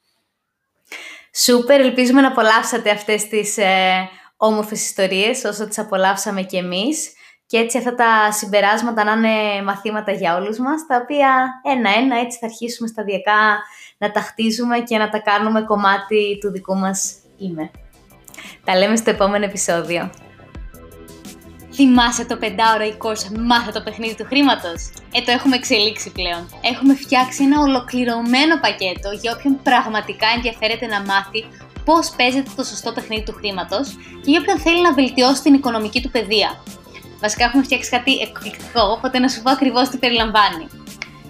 Σούπερ, 1.35 1.81
ελπίζουμε 1.81 2.21
να 2.21 2.29
απολαύσατε 2.29 2.91
αυτές 2.91 3.29
τις 3.29 3.59
ε, 3.59 4.09
όμορφες 4.37 4.85
ιστορίες 4.85 5.45
όσο 5.45 5.69
τις 5.69 5.79
απολαύσαμε 5.79 6.43
κι 6.43 6.57
εμείς 6.57 7.13
και 7.47 7.59
έτσι 7.59 7.79
αυτά 7.79 7.95
τα 7.95 8.33
συμπεράσματα 8.33 9.05
να 9.05 9.13
είναι 9.13 9.63
μαθήματα 9.63 10.13
για 10.13 10.37
όλους 10.37 10.59
μας, 10.59 10.87
τα 10.87 11.01
οποία 11.03 11.61
ένα-ένα 11.65 12.19
έτσι 12.19 12.39
θα 12.39 12.47
αρχίσουμε 12.47 12.89
σταδιακά 12.89 13.63
να 13.99 14.11
τα 14.11 14.21
χτίζουμε 14.21 14.79
και 14.81 14.99
να 14.99 15.09
τα 15.09 15.19
κάνουμε 15.19 15.63
κομμάτι 15.63 16.39
του 16.41 16.51
δικού 16.51 16.75
μας 16.75 17.15
είμαι. 17.39 17.71
Τα 18.65 18.77
λέμε 18.77 18.97
στο 18.97 19.11
επόμενο 19.11 19.45
επεισόδιο. 19.45 20.11
Θυμάσαι 21.75 22.25
το 22.25 22.37
πεντάωρο 22.37 22.85
ή 22.85 22.95
course 23.03 23.39
Μάθε 23.39 23.71
το 23.73 23.83
παιχνίδι 23.83 24.15
του 24.17 24.25
χρήματος. 24.25 24.81
Ε, 25.13 25.21
το 25.25 25.31
έχουμε 25.31 25.57
εξελίξει 25.57 26.13
πλέον. 26.13 26.43
Έχουμε 26.73 26.95
φτιάξει 26.95 27.43
ένα 27.45 27.61
ολοκληρωμένο 27.61 28.55
πακέτο 28.61 29.11
για 29.21 29.33
όποιον 29.37 29.63
πραγματικά 29.63 30.27
ενδιαφέρεται 30.37 30.87
να 30.87 31.01
μάθει 31.01 31.41
πώς 31.85 32.11
παίζεται 32.17 32.51
το 32.57 32.65
σωστό 32.65 32.93
παιχνίδι 32.93 33.23
του 33.23 33.33
χρήματος 33.33 33.87
και 34.23 34.31
για 34.31 34.41
όποιον 34.41 34.59
θέλει 34.59 34.81
να 34.83 34.93
βελτιώσει 34.93 35.43
την 35.43 35.55
οικονομική 35.55 36.03
του 36.03 36.11
παιδεία. 36.11 36.63
Βασικά 37.21 37.45
έχουμε 37.45 37.63
φτιάξει 37.63 37.91
κάτι 37.91 38.13
εκπληκτικό, 38.19 38.83
οπότε 38.97 39.19
να 39.19 39.29
σου 39.29 39.43
πω 39.43 39.51
ακριβώς 39.51 39.89
τι 39.89 39.97
περιλαμβάνει. 39.97 40.67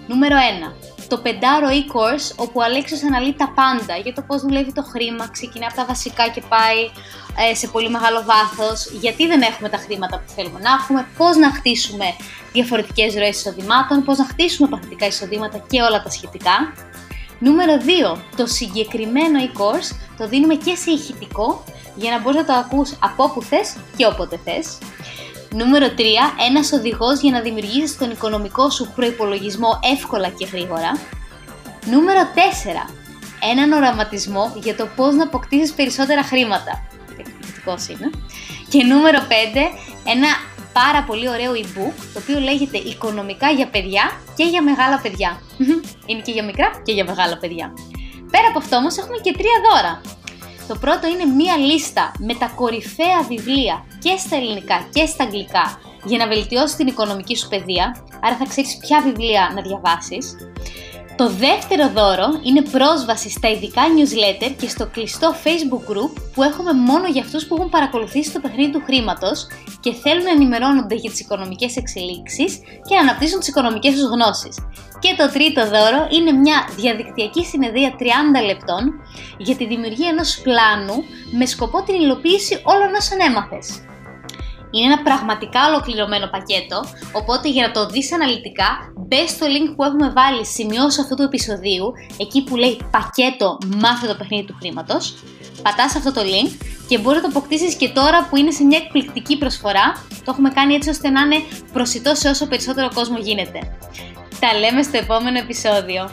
Νούμερο 0.07 0.35
1 0.69 0.92
το 1.13 1.19
πεντάρο 1.21 1.67
e-course 1.79 2.27
όπου 2.35 2.59
ο 2.59 2.63
Αλέξης 2.63 3.03
αναλύει 3.03 3.35
τα 3.37 3.49
πάντα 3.59 3.95
για 4.03 4.13
το 4.13 4.21
πώς 4.27 4.41
δουλεύει 4.41 4.73
το 4.73 4.83
χρήμα, 4.83 5.27
ξεκινά 5.27 5.65
από 5.65 5.75
τα 5.75 5.85
βασικά 5.85 6.27
και 6.29 6.41
πάει 6.49 6.81
ε, 7.51 7.55
σε 7.55 7.67
πολύ 7.67 7.89
μεγάλο 7.89 8.23
βάθος, 8.31 8.91
γιατί 9.01 9.27
δεν 9.27 9.41
έχουμε 9.41 9.69
τα 9.69 9.77
χρήματα 9.77 10.15
που 10.19 10.29
θέλουμε 10.35 10.59
να 10.59 10.71
έχουμε, 10.79 11.07
πώς 11.17 11.35
να 11.37 11.49
χτίσουμε 11.51 12.05
διαφορετικές 12.53 13.13
ροές 13.13 13.37
εισοδημάτων, 13.37 14.03
πώς 14.03 14.17
να 14.17 14.25
χτίσουμε 14.25 14.67
παθητικά 14.67 15.05
εισοδήματα 15.05 15.57
και 15.69 15.81
όλα 15.81 16.03
τα 16.03 16.09
σχετικά. 16.09 16.73
Νούμερο 17.39 17.73
2. 18.15 18.17
Το 18.35 18.45
συγκεκριμένο 18.45 19.39
e-course 19.47 19.89
το 20.17 20.27
δίνουμε 20.27 20.55
και 20.55 20.75
σε 20.75 20.91
ηχητικό 20.91 21.63
για 21.95 22.11
να 22.11 22.19
μπορείς 22.19 22.37
να 22.37 22.45
το 22.45 22.53
ακούς 22.53 22.93
από 22.99 23.23
όπου 23.23 23.41
θες 23.41 23.75
και 23.97 24.05
όποτε 24.05 24.39
θες. 24.45 24.77
Νούμερο 25.53 25.87
3. 25.97 26.01
Ένας 26.47 26.71
οδηγός 26.71 27.19
για 27.19 27.31
να 27.31 27.41
δημιουργήσεις 27.41 27.97
τον 27.97 28.11
οικονομικό 28.11 28.69
σου 28.69 28.91
προϋπολογισμό 28.95 29.79
εύκολα 29.93 30.29
και 30.29 30.45
γρήγορα. 30.45 30.91
Νούμερο 31.85 32.21
4. 32.21 32.89
Έναν 33.51 33.71
οραματισμό 33.71 34.53
για 34.55 34.75
το 34.75 34.87
πώς 34.95 35.15
να 35.15 35.23
αποκτήσεις 35.23 35.73
περισσότερα 35.73 36.23
χρήματα. 36.23 36.87
Εκπληκτικός 37.17 37.87
είναι. 37.87 38.09
Και 38.69 38.83
νούμερο 38.83 39.19
5. 39.19 39.33
Ένα 40.03 40.27
πάρα 40.73 41.03
πολύ 41.03 41.29
ωραίο 41.29 41.51
e-book, 41.51 41.93
το 42.13 42.19
οποίο 42.19 42.39
λέγεται 42.39 42.77
«Οικονομικά 42.77 43.49
για 43.49 43.67
παιδιά 43.67 44.11
και 44.35 44.43
για 44.43 44.61
μεγάλα 44.61 44.99
παιδιά». 44.99 45.41
Είναι 46.05 46.21
και 46.21 46.31
για 46.31 46.43
μικρά 46.43 46.81
και 46.83 46.91
για 46.91 47.03
μεγάλα 47.03 47.37
παιδιά. 47.37 47.73
Πέρα 48.31 48.47
από 48.47 48.57
αυτό 48.57 48.75
όμως 48.75 48.97
έχουμε 48.97 49.17
και 49.17 49.31
τρία 49.31 49.57
δώρα. 49.69 50.01
Το 50.67 50.75
πρώτο 50.75 51.07
είναι 51.07 51.25
μία 51.25 51.57
λίστα 51.57 52.11
με 52.19 52.33
τα 52.33 52.51
κορυφαία 52.55 53.21
βιβλία 53.27 53.85
και 54.03 54.17
στα 54.17 54.35
ελληνικά 54.35 54.87
και 54.93 55.05
στα 55.05 55.23
αγγλικά 55.23 55.79
για 56.03 56.17
να 56.17 56.27
βελτιώσεις 56.27 56.75
την 56.75 56.87
οικονομική 56.87 57.35
σου 57.35 57.47
παιδεία, 57.47 58.05
άρα 58.21 58.35
θα 58.35 58.45
ξέρεις 58.45 58.77
ποια 58.77 59.01
βιβλία 59.01 59.51
να 59.55 59.61
διαβάσεις. 59.61 60.35
Το 61.15 61.29
δεύτερο 61.29 61.89
δώρο 61.89 62.39
είναι 62.43 62.61
πρόσβαση 62.61 63.29
στα 63.29 63.49
ειδικά 63.49 63.81
newsletter 63.95 64.51
και 64.59 64.67
στο 64.67 64.85
κλειστό 64.85 65.35
facebook 65.43 65.91
group 65.91 66.13
που 66.33 66.43
έχουμε 66.43 66.73
μόνο 66.73 67.07
για 67.07 67.21
αυτούς 67.21 67.45
που 67.45 67.55
έχουν 67.55 67.69
παρακολουθήσει 67.69 68.31
το 68.31 68.39
παιχνίδι 68.39 68.71
του 68.71 68.81
χρήματος 68.85 69.47
και 69.79 69.93
θέλουν 69.93 70.23
να 70.23 70.29
ενημερώνονται 70.29 70.95
για 70.95 71.09
τις 71.09 71.19
οικονομικές 71.19 71.75
εξελίξεις 71.75 72.59
και 72.87 72.95
να 72.95 73.01
αναπτύσσουν 73.01 73.39
τις 73.39 73.47
οικονομικές 73.47 73.93
τους 73.93 74.09
γνώσεις. 74.13 74.55
Και 74.99 75.15
το 75.17 75.31
τρίτο 75.31 75.61
δώρο 75.65 76.07
είναι 76.09 76.31
μια 76.31 76.67
διαδικτυακή 76.75 77.43
συνεδρία 77.43 77.95
30 77.99 78.45
λεπτών 78.45 78.81
για 79.37 79.55
τη 79.55 79.65
δημιουργία 79.67 80.09
ενός 80.09 80.41
πλάνου 80.43 81.03
με 81.31 81.45
σκοπό 81.45 81.83
την 81.83 81.95
υλοποίηση 81.95 82.61
όλων 82.63 82.93
όσων 82.93 83.19
έμαθες. 83.29 83.67
Είναι 84.75 84.93
ένα 84.93 85.01
πραγματικά 85.03 85.67
ολοκληρωμένο 85.67 86.27
πακέτο, 86.27 86.77
οπότε 87.11 87.49
για 87.49 87.67
να 87.67 87.71
το 87.73 87.85
δεις 87.85 88.13
αναλυτικά, 88.13 88.69
μπες 89.07 89.29
στο 89.29 89.45
link 89.53 89.73
που 89.75 89.83
έχουμε 89.83 90.09
βάλει 90.09 90.45
σημειώσει 90.45 91.01
αυτού 91.01 91.15
του 91.15 91.21
επεισοδίου, 91.21 91.93
εκεί 92.17 92.43
που 92.43 92.55
λέει 92.55 92.79
πακέτο 92.91 93.57
μάθε 93.81 94.07
το 94.07 94.15
παιχνίδι 94.15 94.43
του 94.43 94.55
χρήματος, 94.59 95.15
πατάς 95.61 95.95
αυτό 95.95 96.11
το 96.13 96.21
link 96.21 96.51
και 96.87 96.97
μπορείς 96.97 97.21
να 97.21 97.29
το 97.29 97.37
αποκτήσεις 97.37 97.75
και 97.75 97.89
τώρα 97.89 98.27
που 98.29 98.35
είναι 98.35 98.51
σε 98.51 98.63
μια 98.63 98.77
εκπληκτική 98.83 99.37
προσφορά. 99.37 100.05
Το 100.09 100.29
έχουμε 100.33 100.49
κάνει 100.49 100.73
έτσι 100.73 100.89
ώστε 100.89 101.09
να 101.09 101.21
είναι 101.21 101.39
προσιτός 101.73 102.17
σε 102.19 102.29
όσο 102.29 102.47
περισσότερο 102.47 102.89
κόσμο 102.93 103.17
γίνεται. 103.17 103.59
Τα 104.39 104.59
λέμε 104.59 104.81
στο 104.83 104.97
επόμενο 104.97 105.37
επεισόδιο. 105.37 106.09